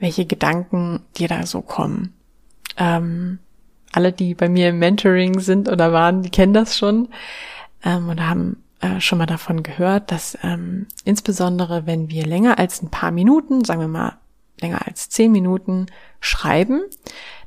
welche 0.00 0.26
Gedanken 0.26 1.00
dir 1.16 1.28
da 1.28 1.46
so 1.46 1.60
kommen. 1.60 2.14
Ähm, 2.76 3.38
alle, 3.92 4.12
die 4.12 4.34
bei 4.34 4.48
mir 4.48 4.70
im 4.70 4.78
Mentoring 4.78 5.40
sind 5.40 5.68
oder 5.68 5.92
waren, 5.92 6.22
die 6.22 6.30
kennen 6.30 6.54
das 6.54 6.76
schon 6.76 7.08
ähm, 7.84 8.08
und 8.08 8.26
haben 8.26 8.62
äh, 8.80 9.00
schon 9.00 9.18
mal 9.18 9.26
davon 9.26 9.62
gehört, 9.62 10.10
dass 10.10 10.38
ähm, 10.42 10.86
insbesondere 11.04 11.86
wenn 11.86 12.08
wir 12.08 12.26
länger 12.26 12.58
als 12.58 12.82
ein 12.82 12.90
paar 12.90 13.10
Minuten, 13.10 13.64
sagen 13.64 13.80
wir 13.80 13.88
mal 13.88 14.18
länger 14.60 14.86
als 14.86 15.08
zehn 15.08 15.32
Minuten 15.32 15.86
schreiben, 16.20 16.82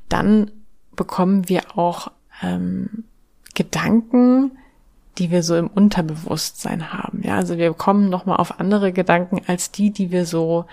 dann 0.10 0.51
bekommen 0.95 1.50
wir 1.50 1.77
auch 1.77 2.12
ähm, 2.41 3.05
Gedanken, 3.55 4.51
die 5.17 5.31
wir 5.31 5.43
so 5.43 5.55
im 5.55 5.67
Unterbewusstsein 5.67 6.91
haben. 6.91 7.22
Ja, 7.24 7.36
also 7.36 7.57
wir 7.57 7.74
kommen 7.74 8.10
noch 8.10 8.25
mal 8.25 8.38
auf 8.38 8.60
andere 8.60 8.91
Gedanken 8.91 9.41
als 9.48 9.72
die, 9.72 9.91
die 9.91 10.12
wir 10.12 10.25
so 10.25 10.65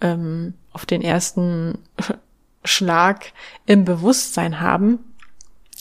ähm, 0.00 0.54
auf 0.72 0.86
den 0.86 1.02
ersten 1.02 1.78
Schlag 2.64 3.32
im 3.66 3.84
Bewusstsein 3.84 4.60
haben, 4.60 5.00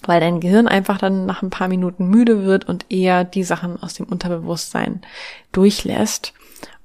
weil 0.05 0.19
dein 0.19 0.39
Gehirn 0.39 0.67
einfach 0.67 0.97
dann 0.97 1.25
nach 1.25 1.43
ein 1.43 1.51
paar 1.51 1.67
Minuten 1.67 2.07
müde 2.07 2.43
wird 2.43 2.67
und 2.67 2.85
eher 2.89 3.23
die 3.23 3.43
Sachen 3.43 3.81
aus 3.81 3.93
dem 3.93 4.07
Unterbewusstsein 4.07 5.01
durchlässt. 5.51 6.33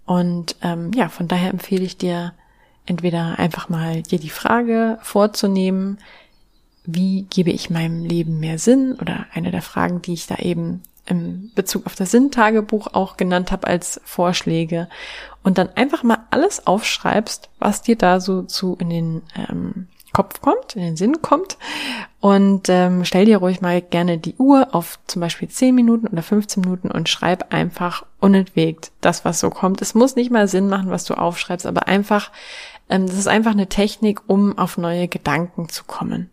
Und 0.04 0.56
ähm, 0.62 0.92
ja, 0.94 1.08
von 1.08 1.28
daher 1.28 1.50
empfehle 1.50 1.84
ich 1.84 1.96
dir 1.96 2.34
entweder 2.84 3.38
einfach 3.38 3.68
mal 3.68 4.02
dir 4.02 4.18
die 4.18 4.30
Frage 4.30 4.98
vorzunehmen, 5.02 5.98
wie 6.84 7.22
gebe 7.22 7.50
ich 7.50 7.68
meinem 7.68 8.04
Leben 8.04 8.38
mehr 8.38 8.58
Sinn? 8.58 8.96
Oder 9.00 9.26
eine 9.32 9.50
der 9.50 9.62
Fragen, 9.62 10.02
die 10.02 10.12
ich 10.12 10.26
da 10.26 10.36
eben 10.36 10.82
im 11.06 11.50
Bezug 11.54 11.86
auf 11.86 11.94
das 11.94 12.10
Sinntagebuch 12.10 12.88
auch 12.92 13.16
genannt 13.16 13.52
habe 13.52 13.66
als 13.66 14.00
Vorschläge. 14.04 14.88
Und 15.42 15.58
dann 15.58 15.68
einfach 15.76 16.02
mal 16.02 16.26
alles 16.30 16.66
aufschreibst, 16.66 17.48
was 17.58 17.82
dir 17.82 17.96
da 17.96 18.20
so 18.20 18.42
zu 18.42 18.76
in 18.80 18.90
den 18.90 19.22
ähm, 19.36 19.86
Kopf 20.16 20.40
kommt, 20.40 20.76
in 20.76 20.82
den 20.82 20.96
Sinn 20.96 21.20
kommt. 21.20 21.58
Und 22.20 22.68
ähm, 22.68 23.04
stell 23.04 23.26
dir 23.26 23.36
ruhig 23.36 23.60
mal 23.60 23.82
gerne 23.82 24.16
die 24.16 24.34
Uhr 24.36 24.75
auf 24.75 24.98
zum 25.06 25.20
Beispiel 25.20 25.48
10 25.48 25.75
Minuten 25.75 26.06
oder 26.06 26.22
15 26.22 26.62
Minuten 26.62 26.90
und 26.90 27.08
schreib 27.08 27.52
einfach 27.52 28.04
unentwegt 28.18 28.92
das, 29.02 29.25
was 29.26 29.40
so 29.40 29.50
kommt. 29.50 29.82
Es 29.82 29.94
muss 29.94 30.16
nicht 30.16 30.30
mal 30.30 30.48
Sinn 30.48 30.68
machen, 30.68 30.90
was 30.90 31.04
du 31.04 31.14
aufschreibst, 31.14 31.66
aber 31.66 31.86
einfach, 31.86 32.32
ähm, 32.88 33.06
das 33.06 33.16
ist 33.16 33.28
einfach 33.28 33.50
eine 33.52 33.68
Technik, 33.68 34.22
um 34.26 34.56
auf 34.56 34.78
neue 34.78 35.06
Gedanken 35.06 35.68
zu 35.68 35.84
kommen. 35.84 36.30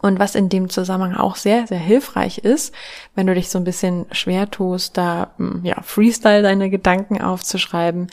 Und 0.00 0.18
was 0.18 0.34
in 0.34 0.48
dem 0.48 0.70
Zusammenhang 0.70 1.16
auch 1.16 1.36
sehr, 1.36 1.66
sehr 1.66 1.78
hilfreich 1.78 2.38
ist, 2.38 2.74
wenn 3.14 3.26
du 3.26 3.34
dich 3.34 3.50
so 3.50 3.58
ein 3.58 3.64
bisschen 3.64 4.06
schwer 4.12 4.50
tust, 4.50 4.96
da 4.96 5.32
hm, 5.36 5.60
ja, 5.64 5.80
Freestyle 5.82 6.42
deine 6.42 6.70
Gedanken 6.70 7.20
aufzuschreiben, 7.20 8.08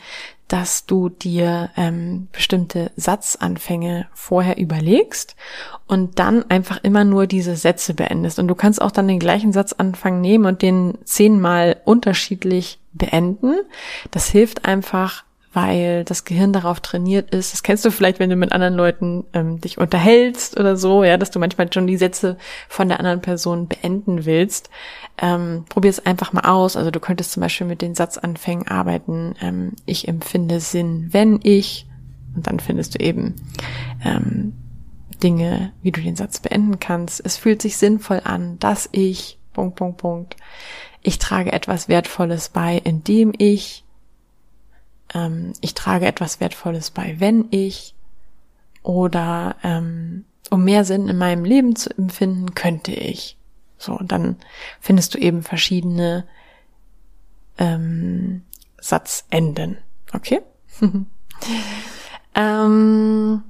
dass 0.48 0.86
du 0.86 1.10
dir 1.10 1.70
ähm, 1.76 2.28
bestimmte 2.32 2.90
Satzanfänge 2.96 4.06
vorher 4.14 4.56
überlegst 4.56 5.36
und 5.86 6.18
dann 6.18 6.50
einfach 6.50 6.78
immer 6.82 7.04
nur 7.04 7.26
diese 7.26 7.54
Sätze 7.54 7.92
beendest. 7.92 8.38
Und 8.38 8.48
du 8.48 8.54
kannst 8.54 8.80
auch 8.80 8.90
dann 8.90 9.08
den 9.08 9.18
gleichen 9.18 9.52
Satzanfang 9.52 10.22
nehmen 10.22 10.46
und 10.46 10.62
den 10.62 10.96
zehnmal 11.04 11.80
unterschiedlich 11.84 12.80
beenden. 12.92 13.56
Das 14.10 14.28
hilft 14.28 14.64
einfach, 14.64 15.24
weil 15.52 16.04
das 16.04 16.24
Gehirn 16.24 16.52
darauf 16.52 16.80
trainiert 16.80 17.30
ist. 17.30 17.52
Das 17.52 17.62
kennst 17.62 17.84
du 17.84 17.90
vielleicht, 17.90 18.18
wenn 18.18 18.30
du 18.30 18.36
mit 18.36 18.52
anderen 18.52 18.74
Leuten 18.74 19.24
ähm, 19.32 19.60
dich 19.60 19.78
unterhältst 19.78 20.58
oder 20.58 20.76
so, 20.76 21.04
ja, 21.04 21.16
dass 21.16 21.30
du 21.30 21.38
manchmal 21.38 21.72
schon 21.72 21.86
die 21.86 21.96
Sätze 21.96 22.36
von 22.68 22.88
der 22.88 22.98
anderen 22.98 23.20
Person 23.20 23.66
beenden 23.66 24.26
willst. 24.26 24.68
Ähm, 25.16 25.64
Probier 25.68 25.90
es 25.90 26.04
einfach 26.04 26.32
mal 26.32 26.48
aus. 26.48 26.76
Also 26.76 26.90
du 26.90 27.00
könntest 27.00 27.32
zum 27.32 27.40
Beispiel 27.40 27.66
mit 27.66 27.80
den 27.80 27.94
Satzanfängen 27.94 28.68
arbeiten. 28.68 29.34
Ähm, 29.40 29.72
ich 29.86 30.06
empfinde 30.06 30.60
Sinn, 30.60 31.08
wenn 31.12 31.40
ich. 31.42 31.86
Und 32.36 32.46
dann 32.46 32.60
findest 32.60 32.94
du 32.94 33.00
eben 33.00 33.34
ähm, 34.04 34.52
Dinge, 35.22 35.72
wie 35.82 35.92
du 35.92 36.00
den 36.00 36.14
Satz 36.14 36.40
beenden 36.40 36.78
kannst. 36.78 37.24
Es 37.24 37.36
fühlt 37.36 37.62
sich 37.62 37.76
sinnvoll 37.76 38.20
an, 38.22 38.58
dass 38.58 38.88
ich. 38.92 39.38
Punkt, 39.54 39.76
Punkt, 39.76 39.98
Punkt. 39.98 40.36
Ich 41.02 41.18
trage 41.18 41.52
etwas 41.52 41.88
Wertvolles 41.88 42.50
bei, 42.50 42.80
indem 42.84 43.32
ich 43.36 43.84
ähm, 45.14 45.52
ich 45.60 45.74
trage 45.74 46.06
etwas 46.06 46.40
Wertvolles 46.40 46.90
bei, 46.90 47.16
wenn 47.18 47.46
ich 47.50 47.94
oder 48.82 49.56
ähm, 49.62 50.24
um 50.50 50.64
mehr 50.64 50.84
Sinn 50.84 51.08
in 51.08 51.18
meinem 51.18 51.44
Leben 51.44 51.76
zu 51.76 51.90
empfinden, 51.96 52.54
könnte 52.54 52.92
ich. 52.92 53.36
So, 53.76 53.98
dann 54.02 54.36
findest 54.80 55.14
du 55.14 55.18
eben 55.18 55.42
verschiedene 55.42 56.26
ähm, 57.58 58.42
Satzenden. 58.80 59.78
Okay? 60.12 60.40
ähm, 62.34 63.42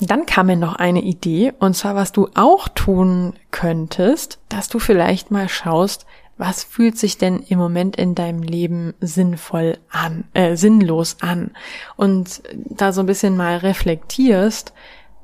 dann 0.00 0.26
kam 0.26 0.46
mir 0.46 0.56
noch 0.56 0.76
eine 0.76 1.02
Idee, 1.02 1.52
und 1.58 1.74
zwar, 1.74 1.96
was 1.96 2.12
du 2.12 2.28
auch 2.34 2.68
tun 2.68 3.34
könntest, 3.50 4.38
dass 4.48 4.68
du 4.68 4.78
vielleicht 4.78 5.30
mal 5.30 5.48
schaust, 5.48 6.06
was 6.38 6.62
fühlt 6.62 6.96
sich 6.96 7.18
denn 7.18 7.40
im 7.40 7.58
Moment 7.58 7.96
in 7.96 8.14
deinem 8.14 8.42
Leben 8.42 8.94
sinnvoll 9.00 9.78
an, 9.90 10.24
äh, 10.34 10.56
sinnlos 10.56 11.16
an? 11.20 11.50
Und 11.96 12.42
da 12.54 12.92
so 12.92 13.00
ein 13.00 13.06
bisschen 13.06 13.36
mal 13.36 13.58
reflektierst, 13.58 14.72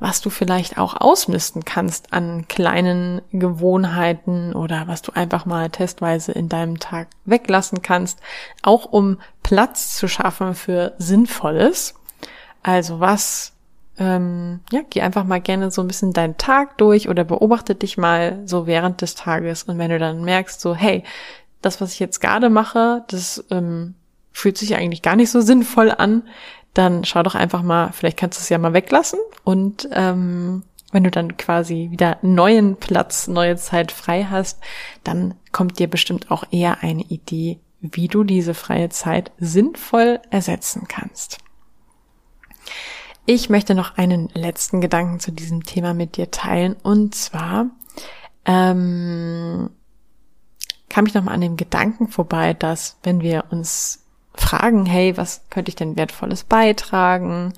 was 0.00 0.20
du 0.20 0.28
vielleicht 0.28 0.76
auch 0.76 1.00
ausmisten 1.00 1.64
kannst 1.64 2.12
an 2.12 2.46
kleinen 2.48 3.22
Gewohnheiten 3.32 4.52
oder 4.52 4.86
was 4.86 5.02
du 5.02 5.12
einfach 5.12 5.46
mal 5.46 5.70
testweise 5.70 6.32
in 6.32 6.48
deinem 6.48 6.78
Tag 6.78 7.08
weglassen 7.24 7.80
kannst, 7.80 8.20
auch 8.62 8.84
um 8.84 9.18
Platz 9.42 9.96
zu 9.96 10.08
schaffen 10.08 10.54
für 10.54 10.94
Sinnvolles. 10.98 11.94
Also 12.62 13.00
was 13.00 13.53
ähm, 13.98 14.60
ja, 14.72 14.80
geh 14.88 15.02
einfach 15.02 15.24
mal 15.24 15.40
gerne 15.40 15.70
so 15.70 15.80
ein 15.80 15.86
bisschen 15.86 16.12
deinen 16.12 16.36
Tag 16.36 16.78
durch 16.78 17.08
oder 17.08 17.24
beobachte 17.24 17.74
dich 17.74 17.96
mal 17.96 18.42
so 18.44 18.66
während 18.66 19.02
des 19.02 19.14
Tages. 19.14 19.64
Und 19.64 19.78
wenn 19.78 19.90
du 19.90 19.98
dann 19.98 20.24
merkst, 20.24 20.60
so, 20.60 20.74
hey, 20.74 21.04
das, 21.62 21.80
was 21.80 21.92
ich 21.92 22.00
jetzt 22.00 22.20
gerade 22.20 22.50
mache, 22.50 23.04
das 23.08 23.44
ähm, 23.50 23.94
fühlt 24.32 24.58
sich 24.58 24.74
eigentlich 24.74 25.02
gar 25.02 25.16
nicht 25.16 25.30
so 25.30 25.40
sinnvoll 25.40 25.90
an, 25.90 26.24
dann 26.74 27.04
schau 27.04 27.22
doch 27.22 27.36
einfach 27.36 27.62
mal, 27.62 27.92
vielleicht 27.92 28.18
kannst 28.18 28.38
du 28.38 28.42
es 28.42 28.48
ja 28.48 28.58
mal 28.58 28.74
weglassen 28.74 29.20
und 29.44 29.88
ähm, 29.92 30.64
wenn 30.90 31.04
du 31.04 31.10
dann 31.10 31.36
quasi 31.36 31.88
wieder 31.90 32.18
neuen 32.22 32.76
Platz, 32.76 33.26
neue 33.26 33.56
Zeit 33.56 33.90
frei 33.92 34.26
hast, 34.30 34.60
dann 35.02 35.34
kommt 35.50 35.78
dir 35.78 35.88
bestimmt 35.88 36.30
auch 36.30 36.44
eher 36.50 36.82
eine 36.82 37.02
Idee, 37.02 37.58
wie 37.80 38.08
du 38.08 38.24
diese 38.24 38.54
freie 38.54 38.88
Zeit 38.90 39.32
sinnvoll 39.38 40.20
ersetzen 40.30 40.86
kannst. 40.88 41.38
Ich 43.26 43.48
möchte 43.48 43.74
noch 43.74 43.96
einen 43.96 44.28
letzten 44.34 44.82
Gedanken 44.82 45.18
zu 45.18 45.32
diesem 45.32 45.64
Thema 45.64 45.94
mit 45.94 46.16
dir 46.16 46.30
teilen. 46.30 46.76
Und 46.82 47.14
zwar 47.14 47.70
ähm, 48.44 49.70
kam 50.90 51.06
ich 51.06 51.14
nochmal 51.14 51.34
an 51.34 51.40
dem 51.40 51.56
Gedanken 51.56 52.08
vorbei, 52.08 52.52
dass 52.52 52.98
wenn 53.02 53.22
wir 53.22 53.44
uns 53.50 54.04
fragen, 54.34 54.84
hey, 54.84 55.16
was 55.16 55.42
könnte 55.48 55.70
ich 55.70 55.76
denn 55.76 55.96
wertvolles 55.96 56.44
beitragen, 56.44 57.54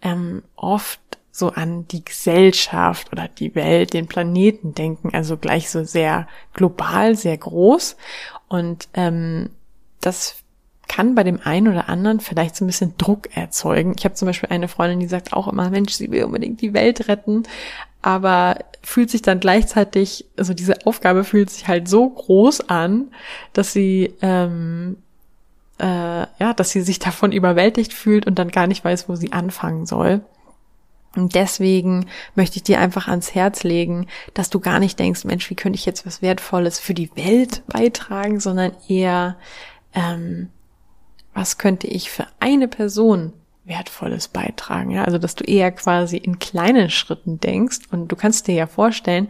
ähm, 0.00 0.42
oft 0.54 1.00
so 1.32 1.50
an 1.50 1.88
die 1.88 2.04
Gesellschaft 2.04 3.10
oder 3.12 3.26
die 3.26 3.54
Welt, 3.54 3.94
den 3.94 4.06
Planeten 4.06 4.74
denken, 4.74 5.10
also 5.12 5.36
gleich 5.36 5.70
so 5.70 5.82
sehr 5.84 6.28
global, 6.52 7.16
sehr 7.16 7.36
groß. 7.36 7.96
Und 8.48 8.88
ähm, 8.94 9.50
das 10.00 10.36
kann 10.90 11.14
bei 11.14 11.22
dem 11.22 11.40
einen 11.44 11.68
oder 11.68 11.88
anderen 11.88 12.18
vielleicht 12.18 12.56
so 12.56 12.64
ein 12.64 12.66
bisschen 12.66 12.94
Druck 12.98 13.36
erzeugen. 13.36 13.94
Ich 13.96 14.04
habe 14.04 14.16
zum 14.16 14.26
Beispiel 14.26 14.48
eine 14.50 14.66
Freundin, 14.66 14.98
die 14.98 15.06
sagt 15.06 15.32
auch 15.32 15.46
immer, 15.46 15.70
Mensch, 15.70 15.92
sie 15.92 16.10
will 16.10 16.24
unbedingt 16.24 16.60
die 16.60 16.74
Welt 16.74 17.06
retten, 17.06 17.44
aber 18.02 18.56
fühlt 18.82 19.08
sich 19.08 19.22
dann 19.22 19.38
gleichzeitig, 19.38 20.26
also 20.36 20.52
diese 20.52 20.84
Aufgabe 20.86 21.22
fühlt 21.22 21.48
sich 21.48 21.68
halt 21.68 21.88
so 21.88 22.10
groß 22.10 22.68
an, 22.68 23.12
dass 23.52 23.72
sie 23.72 24.14
ähm, 24.20 24.96
äh, 25.78 25.84
ja, 25.84 26.54
dass 26.56 26.70
sie 26.70 26.80
sich 26.80 26.98
davon 26.98 27.30
überwältigt 27.30 27.92
fühlt 27.92 28.26
und 28.26 28.40
dann 28.40 28.48
gar 28.48 28.66
nicht 28.66 28.84
weiß, 28.84 29.08
wo 29.08 29.14
sie 29.14 29.30
anfangen 29.30 29.86
soll. 29.86 30.22
Und 31.14 31.36
deswegen 31.36 32.06
möchte 32.34 32.56
ich 32.56 32.64
dir 32.64 32.80
einfach 32.80 33.06
ans 33.06 33.32
Herz 33.32 33.62
legen, 33.62 34.08
dass 34.34 34.50
du 34.50 34.58
gar 34.58 34.80
nicht 34.80 34.98
denkst, 34.98 35.24
Mensch, 35.24 35.48
wie 35.50 35.54
könnte 35.54 35.78
ich 35.78 35.86
jetzt 35.86 36.04
was 36.04 36.20
Wertvolles 36.20 36.80
für 36.80 36.94
die 36.94 37.14
Welt 37.14 37.62
beitragen, 37.68 38.40
sondern 38.40 38.72
eher 38.88 39.36
ähm, 39.94 40.48
was 41.34 41.58
könnte 41.58 41.86
ich 41.86 42.10
für 42.10 42.26
eine 42.40 42.68
Person 42.68 43.32
Wertvolles 43.64 44.28
beitragen. 44.28 44.90
Ja? 44.90 45.04
Also, 45.04 45.18
dass 45.18 45.34
du 45.34 45.44
eher 45.44 45.70
quasi 45.72 46.16
in 46.16 46.38
kleinen 46.38 46.90
Schritten 46.90 47.40
denkst 47.40 47.80
und 47.90 48.08
du 48.08 48.16
kannst 48.16 48.48
dir 48.48 48.54
ja 48.54 48.66
vorstellen, 48.66 49.28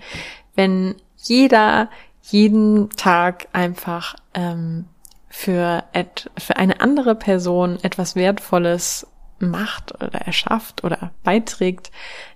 wenn 0.54 0.96
jeder 1.16 1.88
jeden 2.22 2.90
Tag 2.90 3.48
einfach 3.52 4.16
ähm, 4.34 4.86
für, 5.28 5.84
et, 5.92 6.30
für 6.38 6.56
eine 6.56 6.80
andere 6.80 7.14
Person 7.14 7.78
etwas 7.82 8.16
Wertvolles 8.16 9.06
macht 9.38 9.94
oder 9.94 10.20
erschafft 10.20 10.84
oder 10.84 11.12
beiträgt, 11.24 11.90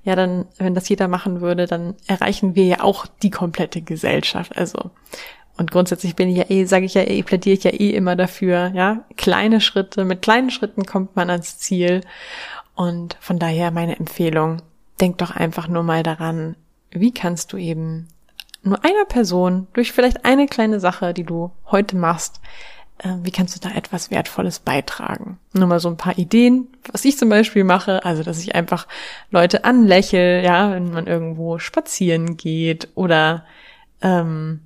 ja, 0.05 0.17
dann, 0.17 0.47
wenn 0.57 0.75
das 0.75 0.89
jeder 0.89 1.07
machen 1.07 1.43
würde, 1.43 1.67
dann 1.67 1.95
erreichen 2.07 2.55
wir 2.55 2.65
ja 2.65 2.81
auch 2.81 3.07
die 3.23 3.31
komplette 3.31 3.83
Gesellschaft. 3.83 4.57
Also 4.57 4.91
und 5.57 5.71
grundsätzlich 5.71 6.17
bin 6.17 6.29
ich 6.29 6.37
ja 6.37 6.45
eh, 6.49 6.65
sage 6.65 6.85
ich 6.87 6.95
ja 6.95 7.03
eh, 7.03 7.23
plädiere 7.23 7.57
ich 7.57 7.65
ja 7.65 7.71
eh 7.71 7.91
immer 7.91 8.17
dafür, 8.17 8.73
ja, 8.75 9.05
kleine 9.17 9.61
Schritte, 9.61 10.05
mit 10.05 10.23
kleinen 10.23 10.51
Schritten 10.51 10.85
kommt 10.85 11.15
man 11.17 11.31
ans 11.31 11.59
Ziel. 11.59 12.01
Und 12.75 13.17
von 13.21 13.39
daher 13.39 13.71
meine 13.71 13.97
Empfehlung, 13.99 14.63
denk 15.01 15.19
doch 15.19 15.31
einfach 15.31 15.69
nur 15.69 15.85
mal 15.85 16.03
daran, 16.03 16.57
wie 16.91 17.13
kannst 17.13 17.53
du 17.53 17.57
eben 17.57 18.09
nur 18.63 18.85
einer 18.85 19.05
Person 19.05 19.69
durch 19.75 19.93
vielleicht 19.93 20.25
eine 20.25 20.47
kleine 20.47 20.81
Sache, 20.81 21.15
die 21.15 21.25
du 21.25 21.53
heute 21.71 21.97
machst, 21.97 22.41
äh, 22.99 23.15
wie 23.23 23.31
kannst 23.31 23.55
du 23.55 23.69
da 23.69 23.75
etwas 23.75 24.11
Wertvolles 24.11 24.59
beitragen? 24.59 25.39
Nur 25.53 25.69
mal 25.69 25.81
so 25.81 25.89
ein 25.89 25.97
paar 25.97 26.19
Ideen, 26.19 26.69
was 26.91 27.05
ich 27.05 27.17
zum 27.17 27.29
Beispiel 27.29 27.63
mache, 27.63 28.05
also 28.05 28.25
dass 28.25 28.41
ich 28.41 28.57
einfach 28.57 28.89
Leute 29.31 29.65
anlächel, 29.65 30.43
ja, 30.43 30.73
wenn 30.73 30.91
man 30.91 31.07
irgendwo 31.07 31.59
spazieren 31.59 32.37
geht 32.37 32.89
oder 32.95 33.45
ähm, 34.01 34.61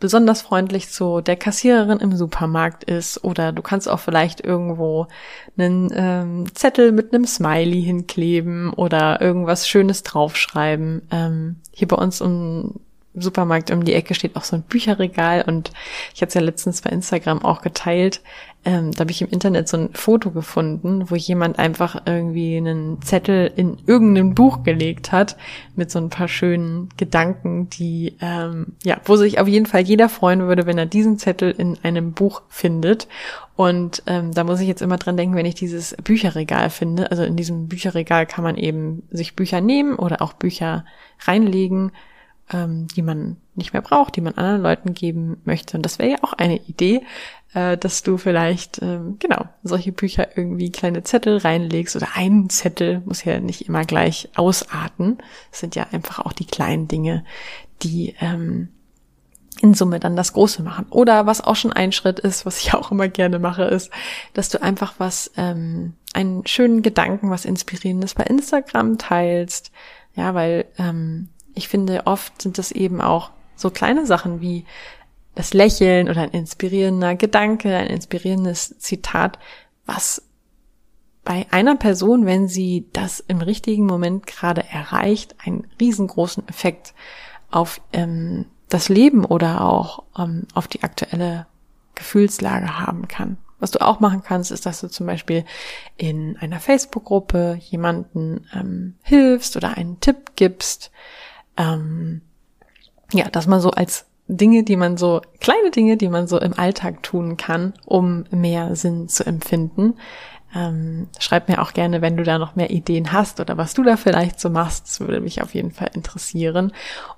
besonders 0.00 0.42
freundlich 0.42 0.90
zu 0.90 1.20
der 1.20 1.36
Kassiererin 1.36 1.98
im 1.98 2.16
Supermarkt 2.16 2.84
ist 2.84 3.24
oder 3.24 3.52
du 3.52 3.62
kannst 3.62 3.88
auch 3.88 3.98
vielleicht 3.98 4.44
irgendwo 4.44 5.08
einen 5.56 5.90
ähm, 5.92 6.54
Zettel 6.54 6.92
mit 6.92 7.12
einem 7.12 7.26
Smiley 7.26 7.82
hinkleben 7.82 8.72
oder 8.72 9.20
irgendwas 9.20 9.68
Schönes 9.68 10.02
draufschreiben. 10.04 11.02
Ähm, 11.10 11.56
hier 11.72 11.88
bei 11.88 11.96
uns 11.96 12.20
um 12.20 12.80
Supermarkt 13.20 13.70
um 13.70 13.84
die 13.84 13.94
Ecke 13.94 14.14
steht 14.14 14.36
auch 14.36 14.44
so 14.44 14.56
ein 14.56 14.62
Bücherregal 14.62 15.44
und 15.46 15.72
ich 16.14 16.22
hatte 16.22 16.28
es 16.28 16.34
ja 16.34 16.40
letztens 16.40 16.82
bei 16.82 16.90
Instagram 16.90 17.44
auch 17.44 17.62
geteilt. 17.62 18.20
Ähm, 18.64 18.92
da 18.92 19.00
habe 19.00 19.12
ich 19.12 19.22
im 19.22 19.30
Internet 19.30 19.68
so 19.68 19.76
ein 19.76 19.90
Foto 19.94 20.30
gefunden, 20.30 21.10
wo 21.10 21.14
jemand 21.14 21.58
einfach 21.58 22.02
irgendwie 22.06 22.56
einen 22.56 23.00
Zettel 23.00 23.50
in 23.54 23.78
irgendein 23.86 24.34
Buch 24.34 24.64
gelegt 24.64 25.12
hat 25.12 25.36
mit 25.76 25.90
so 25.90 25.98
ein 25.98 26.10
paar 26.10 26.28
schönen 26.28 26.88
Gedanken, 26.96 27.70
die 27.70 28.16
ähm, 28.20 28.74
ja, 28.82 29.00
wo 29.04 29.16
sich 29.16 29.38
auf 29.38 29.46
jeden 29.46 29.66
Fall 29.66 29.82
jeder 29.82 30.08
freuen 30.08 30.40
würde, 30.40 30.66
wenn 30.66 30.76
er 30.76 30.86
diesen 30.86 31.18
Zettel 31.18 31.52
in 31.52 31.78
einem 31.82 32.12
Buch 32.12 32.42
findet. 32.48 33.06
Und 33.54 34.02
ähm, 34.06 34.34
da 34.34 34.44
muss 34.44 34.60
ich 34.60 34.68
jetzt 34.68 34.82
immer 34.82 34.98
dran 34.98 35.16
denken, 35.16 35.36
wenn 35.36 35.46
ich 35.46 35.54
dieses 35.54 35.96
Bücherregal 36.02 36.68
finde. 36.68 37.10
Also 37.10 37.22
in 37.22 37.36
diesem 37.36 37.68
Bücherregal 37.68 38.26
kann 38.26 38.44
man 38.44 38.56
eben 38.56 39.04
sich 39.10 39.36
Bücher 39.36 39.60
nehmen 39.60 39.94
oder 39.94 40.20
auch 40.20 40.32
Bücher 40.32 40.84
reinlegen 41.26 41.92
ähm, 42.52 42.88
die 42.88 43.02
man 43.02 43.36
nicht 43.54 43.72
mehr 43.72 43.82
braucht, 43.82 44.16
die 44.16 44.20
man 44.20 44.34
anderen 44.34 44.62
Leuten 44.62 44.94
geben 44.94 45.40
möchte. 45.44 45.76
Und 45.76 45.82
das 45.82 45.98
wäre 45.98 46.10
ja 46.10 46.18
auch 46.22 46.32
eine 46.32 46.56
Idee, 46.56 47.02
äh, 47.54 47.76
dass 47.76 48.02
du 48.02 48.16
vielleicht, 48.16 48.80
ähm, 48.82 49.16
genau, 49.18 49.46
solche 49.62 49.92
Bücher 49.92 50.36
irgendwie 50.36 50.70
kleine 50.70 51.02
Zettel 51.02 51.38
reinlegst 51.38 51.96
oder 51.96 52.08
einen 52.14 52.50
Zettel, 52.50 53.02
muss 53.04 53.24
ja 53.24 53.40
nicht 53.40 53.68
immer 53.68 53.84
gleich 53.84 54.28
ausarten. 54.36 55.18
Das 55.50 55.60
sind 55.60 55.74
ja 55.74 55.86
einfach 55.92 56.20
auch 56.20 56.32
die 56.32 56.46
kleinen 56.46 56.88
Dinge, 56.88 57.24
die 57.82 58.14
ähm, 58.20 58.68
in 59.60 59.74
Summe 59.74 59.98
dann 59.98 60.16
das 60.16 60.32
Große 60.32 60.62
machen. 60.62 60.86
Oder 60.90 61.26
was 61.26 61.40
auch 61.40 61.56
schon 61.56 61.72
ein 61.72 61.92
Schritt 61.92 62.20
ist, 62.20 62.46
was 62.46 62.60
ich 62.60 62.74
auch 62.74 62.90
immer 62.90 63.08
gerne 63.08 63.38
mache, 63.38 63.64
ist, 63.64 63.90
dass 64.34 64.48
du 64.48 64.62
einfach 64.62 64.94
was, 64.98 65.32
ähm, 65.36 65.94
einen 66.14 66.46
schönen 66.46 66.82
Gedanken, 66.82 67.30
was 67.30 67.44
Inspirierendes 67.44 68.14
bei 68.14 68.24
Instagram 68.24 68.98
teilst. 68.98 69.72
Ja, 70.14 70.34
weil 70.34 70.66
ähm, 70.78 71.28
ich 71.58 71.68
finde, 71.68 72.06
oft 72.06 72.40
sind 72.40 72.56
das 72.56 72.72
eben 72.72 73.00
auch 73.00 73.30
so 73.56 73.70
kleine 73.70 74.06
Sachen 74.06 74.40
wie 74.40 74.64
das 75.34 75.52
Lächeln 75.52 76.08
oder 76.08 76.22
ein 76.22 76.30
inspirierender 76.30 77.16
Gedanke, 77.16 77.76
ein 77.76 77.88
inspirierendes 77.88 78.78
Zitat, 78.78 79.38
was 79.84 80.22
bei 81.24 81.46
einer 81.50 81.76
Person, 81.76 82.24
wenn 82.26 82.48
sie 82.48 82.86
das 82.92 83.20
im 83.20 83.40
richtigen 83.40 83.86
Moment 83.86 84.26
gerade 84.26 84.64
erreicht, 84.70 85.34
einen 85.44 85.66
riesengroßen 85.80 86.48
Effekt 86.48 86.94
auf 87.50 87.80
ähm, 87.92 88.46
das 88.68 88.88
Leben 88.88 89.24
oder 89.24 89.62
auch 89.62 90.04
ähm, 90.16 90.46
auf 90.54 90.68
die 90.68 90.82
aktuelle 90.82 91.46
Gefühlslage 91.94 92.78
haben 92.78 93.08
kann. 93.08 93.36
Was 93.58 93.72
du 93.72 93.80
auch 93.80 93.98
machen 93.98 94.22
kannst, 94.22 94.52
ist, 94.52 94.66
dass 94.66 94.80
du 94.80 94.88
zum 94.88 95.06
Beispiel 95.06 95.44
in 95.96 96.36
einer 96.36 96.60
Facebook-Gruppe 96.60 97.58
jemanden 97.60 98.46
ähm, 98.54 98.94
hilfst 99.02 99.56
oder 99.56 99.76
einen 99.76 99.98
Tipp 100.00 100.32
gibst, 100.36 100.92
ähm, 101.58 102.22
ja, 103.12 103.28
dass 103.28 103.46
man 103.46 103.60
so 103.60 103.70
als 103.70 104.06
Dinge, 104.28 104.62
die 104.62 104.76
man 104.76 104.96
so, 104.96 105.22
kleine 105.40 105.70
Dinge, 105.70 105.96
die 105.96 106.08
man 106.08 106.26
so 106.26 106.38
im 106.38 106.58
Alltag 106.58 107.02
tun 107.02 107.36
kann, 107.36 107.72
um 107.86 108.24
mehr 108.30 108.76
Sinn 108.76 109.08
zu 109.08 109.26
empfinden. 109.26 109.94
Ähm, 110.54 111.08
schreib 111.18 111.48
mir 111.48 111.60
auch 111.60 111.72
gerne, 111.72 112.00
wenn 112.00 112.16
du 112.16 112.22
da 112.22 112.38
noch 112.38 112.54
mehr 112.54 112.70
Ideen 112.70 113.12
hast 113.12 113.40
oder 113.40 113.56
was 113.56 113.74
du 113.74 113.82
da 113.82 113.96
vielleicht 113.96 114.40
so 114.40 114.50
machst. 114.50 114.86
Das 114.86 115.00
würde 115.00 115.20
mich 115.20 115.42
auf 115.42 115.54
jeden 115.54 115.72
Fall 115.72 115.90
interessieren. 115.94 116.72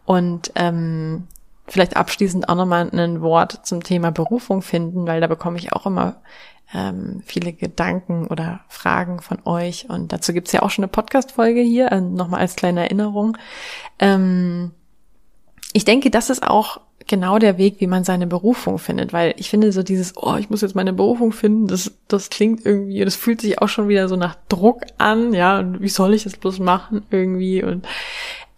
Und 0.05 0.53
ähm, 0.55 1.27
vielleicht 1.71 1.97
abschließend 1.97 2.49
auch 2.49 2.57
nochmal 2.57 2.91
ein 2.93 3.23
Wort 3.23 3.65
zum 3.65 3.83
Thema 3.83 4.11
Berufung 4.11 4.61
finden, 4.61 5.07
weil 5.07 5.21
da 5.21 5.29
bekomme 5.29 5.57
ich 5.57 5.73
auch 5.73 5.87
immer 5.87 6.17
ähm, 6.75 7.23
viele 7.25 7.53
Gedanken 7.53 8.27
oder 8.27 8.61
Fragen 8.69 9.21
von 9.21 9.39
euch. 9.45 9.89
Und 9.89 10.13
dazu 10.13 10.33
gibt's 10.33 10.53
ja 10.53 10.63
auch 10.63 10.71
schon 10.71 10.85
eine 10.85 10.91
Podcast-Folge 10.91 11.61
hier, 11.61 11.91
äh, 11.93 12.01
nochmal 12.01 12.41
als 12.41 12.57
kleine 12.57 12.83
Erinnerung. 12.83 13.39
Ähm, 13.99 14.73
ich 15.73 15.85
denke, 15.85 16.11
das 16.11 16.31
ist 16.31 16.43
auch 16.43 16.81
genau 17.07 17.39
der 17.39 17.59
Weg, 17.59 17.81
wie 17.81 17.87
man 17.87 18.05
seine 18.05 18.27
Berufung 18.27 18.79
findet, 18.79 19.13
weil 19.13 19.35
ich 19.37 19.51
finde 19.51 19.73
so 19.73 19.83
dieses, 19.83 20.17
oh, 20.17 20.37
ich 20.37 20.51
muss 20.51 20.61
jetzt 20.61 20.75
meine 20.75 20.93
Berufung 20.93 21.33
finden, 21.33 21.67
das, 21.67 21.93
das 22.09 22.31
klingt 22.31 22.65
irgendwie, 22.65 23.05
das 23.05 23.17
fühlt 23.17 23.41
sich 23.41 23.61
auch 23.61 23.69
schon 23.69 23.89
wieder 23.89 24.09
so 24.09 24.17
nach 24.17 24.37
Druck 24.49 24.83
an, 24.99 25.33
ja, 25.33 25.59
und 25.59 25.81
wie 25.81 25.89
soll 25.89 26.15
ich 26.15 26.25
das 26.25 26.37
bloß 26.37 26.61
machen 26.61 27.05
irgendwie 27.11 27.65
und 27.65 27.87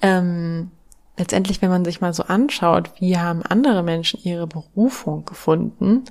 ähm, 0.03 0.71
letztendlich, 1.17 1.63
wenn 1.63 1.71
man 1.71 1.85
sich 1.85 2.01
mal 2.01 2.15
so 2.15 2.25
anschaut, 2.25 2.91
wie 2.99 3.19
haben 3.19 3.43
andere 3.43 3.83
Menschen 3.83 4.21
ihre 4.23 4.47
Berufung 4.47 5.25
gefunden, 5.25 6.05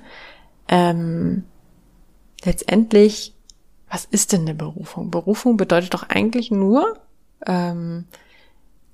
ähm, 0.68 1.44
letztendlich, 2.44 3.34
was 3.90 4.04
ist 4.04 4.32
denn 4.32 4.42
eine 4.42 4.54
Berufung? 4.54 5.10
Berufung 5.10 5.56
bedeutet 5.56 5.94
doch 5.94 6.08
eigentlich 6.08 6.50
nur, 6.50 6.98
ähm, 7.46 8.06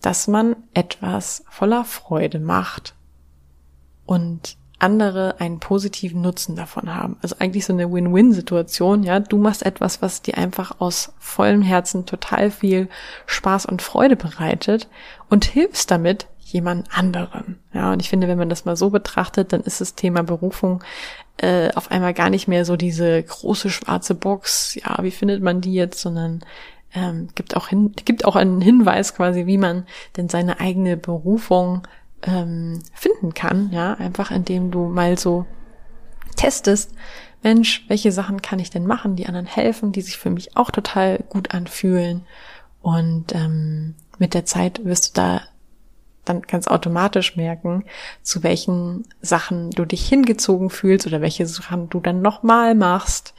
dass 0.00 0.28
man 0.28 0.56
etwas 0.74 1.44
voller 1.48 1.84
Freude 1.84 2.38
macht 2.38 2.94
und 4.06 4.56
andere 4.78 5.40
einen 5.40 5.58
positiven 5.58 6.20
Nutzen 6.20 6.54
davon 6.54 6.94
haben. 6.94 7.16
Also 7.20 7.36
eigentlich 7.38 7.66
so 7.66 7.72
eine 7.72 7.90
Win-Win-Situation, 7.92 9.02
ja. 9.02 9.18
Du 9.20 9.36
machst 9.36 9.64
etwas, 9.64 10.02
was 10.02 10.22
dir 10.22 10.38
einfach 10.38 10.80
aus 10.80 11.12
vollem 11.18 11.62
Herzen 11.62 12.06
total 12.06 12.50
viel 12.50 12.88
Spaß 13.26 13.66
und 13.66 13.82
Freude 13.82 14.16
bereitet 14.16 14.88
und 15.28 15.44
hilfst 15.44 15.90
damit 15.90 16.26
jemand 16.38 16.96
anderen. 16.96 17.58
Ja, 17.72 17.92
und 17.92 18.00
ich 18.00 18.08
finde, 18.08 18.28
wenn 18.28 18.38
man 18.38 18.48
das 18.48 18.64
mal 18.64 18.76
so 18.76 18.90
betrachtet, 18.90 19.52
dann 19.52 19.62
ist 19.62 19.80
das 19.80 19.94
Thema 19.94 20.22
Berufung 20.22 20.82
äh, 21.38 21.70
auf 21.74 21.90
einmal 21.90 22.14
gar 22.14 22.30
nicht 22.30 22.48
mehr 22.48 22.64
so 22.64 22.76
diese 22.76 23.22
große 23.22 23.70
schwarze 23.70 24.14
Box, 24.14 24.74
ja, 24.74 24.96
wie 25.02 25.10
findet 25.10 25.42
man 25.42 25.60
die 25.60 25.74
jetzt, 25.74 26.00
sondern 26.00 26.44
ähm, 26.94 27.28
gibt 27.34 27.56
auch 27.56 27.68
hin, 27.68 27.92
gibt 28.04 28.24
auch 28.24 28.36
einen 28.36 28.60
Hinweis 28.60 29.14
quasi, 29.14 29.46
wie 29.46 29.58
man 29.58 29.86
denn 30.16 30.28
seine 30.28 30.60
eigene 30.60 30.96
Berufung 30.96 31.82
ähm, 32.22 32.80
finden 32.94 33.34
kann, 33.34 33.70
ja, 33.72 33.94
einfach 33.94 34.30
indem 34.30 34.70
du 34.70 34.86
mal 34.86 35.18
so 35.18 35.46
testest, 36.36 36.92
Mensch, 37.42 37.84
welche 37.88 38.10
Sachen 38.10 38.42
kann 38.42 38.58
ich 38.58 38.70
denn 38.70 38.86
machen, 38.86 39.14
die 39.14 39.26
anderen 39.26 39.46
helfen, 39.46 39.92
die 39.92 40.00
sich 40.00 40.18
für 40.18 40.30
mich 40.30 40.56
auch 40.56 40.70
total 40.70 41.18
gut 41.28 41.54
anfühlen 41.54 42.26
und 42.82 43.34
ähm, 43.34 43.94
mit 44.18 44.34
der 44.34 44.44
Zeit 44.44 44.84
wirst 44.84 45.08
du 45.16 45.20
da 45.20 45.42
dann 46.24 46.42
ganz 46.42 46.68
automatisch 46.68 47.36
merken, 47.36 47.84
zu 48.22 48.42
welchen 48.42 49.06
Sachen 49.22 49.70
du 49.70 49.84
dich 49.84 50.06
hingezogen 50.06 50.70
fühlst 50.70 51.06
oder 51.06 51.20
welche 51.20 51.46
Sachen 51.46 51.88
du 51.88 52.00
dann 52.00 52.20
nochmal 52.20 52.74
machst. 52.74 53.34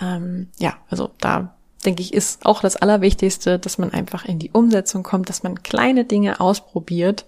Ähm, 0.00 0.48
ja, 0.58 0.76
also 0.88 1.10
da 1.20 1.56
denke 1.84 2.00
ich, 2.00 2.14
ist 2.14 2.46
auch 2.46 2.60
das 2.60 2.76
Allerwichtigste, 2.76 3.58
dass 3.58 3.78
man 3.78 3.92
einfach 3.92 4.24
in 4.24 4.38
die 4.38 4.50
Umsetzung 4.50 5.02
kommt, 5.02 5.28
dass 5.28 5.42
man 5.42 5.62
kleine 5.62 6.04
Dinge 6.04 6.40
ausprobiert, 6.40 7.26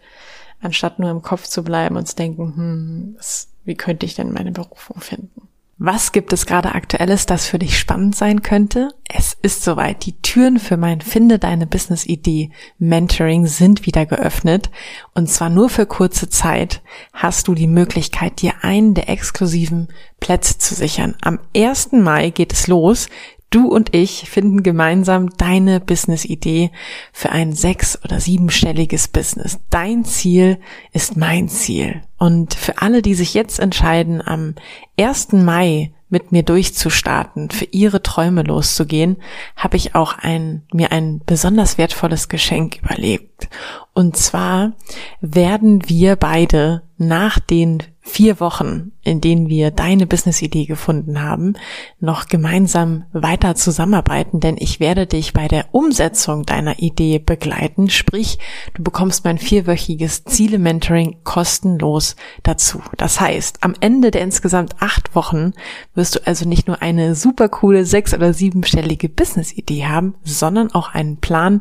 anstatt 0.65 0.99
nur 0.99 1.11
im 1.11 1.23
Kopf 1.23 1.45
zu 1.45 1.63
bleiben 1.63 1.97
und 1.97 2.07
zu 2.07 2.17
denken, 2.17 2.57
hm, 2.57 3.15
was, 3.17 3.49
wie 3.65 3.75
könnte 3.75 4.07
ich 4.07 4.15
denn 4.15 4.33
meine 4.33 4.53
Berufung 4.53 5.01
finden? 5.01 5.49
Was 5.77 6.13
gibt 6.13 6.33
es 6.33 6.47
gerade 6.47 6.73
aktuelles, 6.77 7.27
das 7.27 7.47
für 7.47 7.59
dich 7.59 7.77
spannend 7.77 8.15
sein 8.15 8.43
könnte? 8.43 8.91
Es 9.13 9.37
ist 9.43 9.65
soweit. 9.65 10.07
Die 10.07 10.17
Türen 10.23 10.61
für 10.61 10.77
mein 10.77 11.01
Finde 11.01 11.41
deine 11.41 11.67
Business 11.67 12.07
Idee 12.07 12.53
Mentoring 12.79 13.47
sind 13.47 13.85
wieder 13.85 14.07
geöffnet. 14.07 14.71
Und 15.15 15.29
zwar 15.29 15.51
nur 15.51 15.69
für 15.69 15.85
kurze 15.85 16.29
Zeit 16.29 16.81
hast 17.13 17.49
du 17.49 17.57
die 17.57 17.67
Möglichkeit, 17.67 18.41
dir 18.41 18.53
einen 18.63 18.95
der 18.95 19.09
exklusiven 19.09 19.89
Plätze 20.21 20.59
zu 20.59 20.77
sichern. 20.77 21.17
Am 21.23 21.41
1. 21.57 21.91
Mai 21.93 22.31
geht 22.31 22.53
es 22.53 22.69
los. 22.69 23.09
Du 23.55 23.69
und 23.69 23.95
ich 23.95 24.29
finden 24.29 24.65
gemeinsam 24.65 25.31
deine 25.37 25.79
Business-Idee 25.79 26.73
für 27.13 27.31
ein 27.31 27.53
sechs- 27.53 27.97
oder 28.05 28.19
siebenstelliges 28.19 29.07
Business. 29.07 29.61
Dein 29.71 30.05
Ziel 30.05 30.59
ist 30.93 31.17
mein 31.17 31.49
Ziel. 31.49 32.03
Und 32.19 32.55
für 32.55 32.83
alle, 32.83 33.01
die 33.01 33.15
sich 33.15 33.33
jetzt 33.33 33.61
entscheiden, 33.61 34.21
am 34.27 34.57
1. 34.99 35.35
Mai 35.35 35.93
mit 36.09 36.33
mir 36.33 36.43
durchzustarten, 36.43 37.51
für 37.51 37.67
ihre 37.67 38.03
Träume 38.03 38.43
loszugehen, 38.43 39.19
habe 39.55 39.77
ich 39.77 39.95
auch 39.95 40.19
ein, 40.19 40.63
mir 40.73 40.91
ein 40.91 41.21
besonders 41.25 41.79
wertvolles 41.79 42.29
Geschenk 42.29 42.81
überlegt. 42.83 43.49
Und 43.93 44.17
zwar 44.17 44.73
werden 45.21 45.89
wir 45.89 46.17
beide 46.17 46.83
nach 46.99 47.39
den 47.39 47.85
vier 48.01 48.41
Wochen, 48.41 48.91
in 49.05 49.21
denen 49.21 49.49
wir 49.49 49.71
deine 49.71 50.07
Business-Idee 50.07 50.65
gefunden 50.65 51.23
haben, 51.23 51.55
noch 52.01 52.29
gemeinsam 52.29 53.05
weiter 53.13 53.55
zusammenarbeiten, 53.55 54.41
denn 54.41 54.57
ich 54.59 54.81
werde 54.81 55.07
dich 55.07 55.33
bei 55.33 55.47
der 55.47 55.67
Umsetzung 55.73 56.45
deiner 56.45 56.79
Idee 56.79 57.19
begleiten. 57.19 57.91
Sprich, 57.91 58.39
du 58.75 58.83
bekommst 58.83 59.25
mein 59.25 59.39
vierwöchiges 59.39 60.25
Ziele-Mentoring 60.25 61.19
kostenlos 61.23 62.17
dazu. 62.43 62.81
Das 62.97 63.21
heißt, 63.21 63.63
am 63.63 63.75
Ende 63.81 64.11
der 64.11 64.23
insgesamt 64.23 64.77
acht 64.81 65.15
Wochen 65.15 65.53
wirst 65.95 66.17
du 66.17 66.27
also 66.27 66.49
nicht 66.49 66.67
nur 66.67 66.83
eine 66.83 67.15
super 67.15 67.49
coole 67.49 67.85
sechs- 67.85 68.15
oder 68.15 68.33
siebenstellige 68.33 69.09
Business-Idee 69.09 69.85
haben, 69.87 70.15
sondern 70.25 70.73
auch 70.73 70.95
einen 70.95 71.19
Plan, 71.19 71.61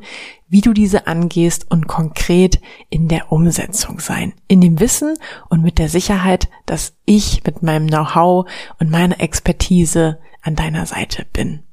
wie 0.53 0.61
du 0.61 0.71
diese 0.71 1.07
angehst 1.07 1.65
und 1.71 1.87
konkret 1.87 2.61
in 2.91 3.07
der 3.07 3.31
Umsetzung 3.31 3.99
sein. 3.99 4.33
In 4.47 4.61
dem 4.61 4.79
Wissen 4.79 5.15
und 5.49 5.63
mit 5.63 5.79
der 5.79 5.89
Sicherheit, 5.89 6.47
dass 6.67 6.93
ich 7.05 7.43
mit 7.45 7.63
meinem 7.63 7.87
Know-how 7.87 8.49
und 8.79 8.91
meiner 8.91 9.19
Expertise 9.19 10.19
an 10.41 10.55
deiner 10.55 10.85
Seite 10.85 11.25
bin. 11.31 11.63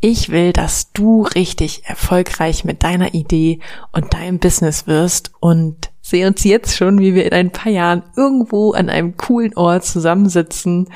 Ich 0.00 0.30
will, 0.30 0.52
dass 0.52 0.92
du 0.92 1.22
richtig 1.22 1.84
erfolgreich 1.84 2.64
mit 2.64 2.82
deiner 2.82 3.14
Idee 3.14 3.60
und 3.92 4.14
deinem 4.14 4.38
Business 4.38 4.86
wirst 4.86 5.32
und 5.40 5.90
sehe 6.00 6.26
uns 6.26 6.44
jetzt 6.44 6.76
schon, 6.76 6.98
wie 7.00 7.14
wir 7.14 7.26
in 7.26 7.32
ein 7.32 7.50
paar 7.50 7.72
Jahren 7.72 8.02
irgendwo 8.16 8.72
an 8.72 8.88
einem 8.88 9.16
coolen 9.16 9.54
Ort 9.56 9.84
zusammensitzen 9.84 10.88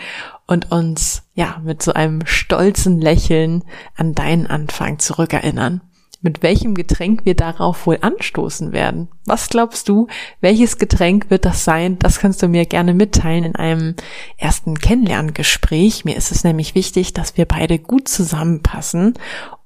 und 0.47 0.71
uns, 0.71 1.25
ja, 1.35 1.61
mit 1.65 1.83
so 1.83 1.93
einem 1.93 2.25
stolzen 2.27 3.01
Lächeln 3.01 3.65
an 3.97 4.15
deinen 4.15 4.47
Anfang 4.47 4.99
zurückerinnern 4.99 5.83
mit 6.23 6.43
welchem 6.43 6.75
Getränk 6.75 7.25
wir 7.25 7.35
darauf 7.35 7.87
wohl 7.87 7.99
anstoßen 8.01 8.73
werden. 8.73 9.09
Was 9.27 9.49
glaubst 9.49 9.89
du, 9.89 10.07
welches 10.41 10.79
Getränk 10.79 11.31
wird 11.31 11.45
das 11.45 11.65
sein? 11.65 11.99
Das 11.99 12.21
kannst 12.21 12.43
du 12.43 12.49
mir 12.49 12.65
gerne 12.65 12.95
mitteilen 12.95 13.45
in 13.45 13.57
einem 13.57 13.97
ersten 14.39 14.79
Kennenlerngespräch. 14.79 16.05
Mir 16.05 16.17
ist 16.17 16.31
es 16.31 16.45
nämlich 16.45 16.75
wichtig, 16.75 17.13
dass 17.13 17.37
wir 17.37 17.45
beide 17.45 17.79
gut 17.79 18.09
zusammenpassen. 18.09 19.15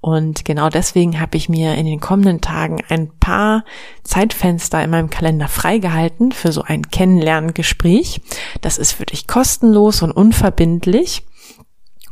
Und 0.00 0.44
genau 0.44 0.68
deswegen 0.68 1.20
habe 1.20 1.36
ich 1.36 1.48
mir 1.48 1.74
in 1.74 1.84
den 1.84 2.00
kommenden 2.00 2.40
Tagen 2.40 2.82
ein 2.88 3.10
paar 3.18 3.64
Zeitfenster 4.02 4.82
in 4.82 4.90
meinem 4.90 5.10
Kalender 5.10 5.48
freigehalten 5.48 6.32
für 6.32 6.52
so 6.52 6.62
ein 6.62 6.90
Kennenlerngespräch. 6.90 8.20
Das 8.60 8.78
ist 8.78 8.92
für 8.92 9.06
dich 9.06 9.26
kostenlos 9.26 10.02
und 10.02 10.12
unverbindlich. 10.12 11.24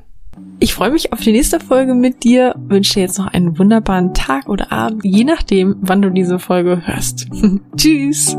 Ich 0.63 0.75
freue 0.75 0.91
mich 0.91 1.13
auf 1.13 1.21
die 1.21 1.33
nächste 1.33 1.59
Folge 1.59 1.95
mit 1.95 2.23
dir, 2.23 2.55
wünsche 2.59 2.95
dir 2.95 3.01
jetzt 3.01 3.19
noch 3.19 3.29
einen 3.29 3.59
wunderbaren 3.59 4.13
Tag 4.13 4.49
oder 4.49 4.71
Abend, 4.71 5.03
je 5.05 5.25
nachdem, 5.25 5.77
wann 5.81 6.03
du 6.03 6.11
diese 6.11 6.39
Folge 6.39 6.83
hörst. 6.87 7.29
Tschüss! 7.77 8.37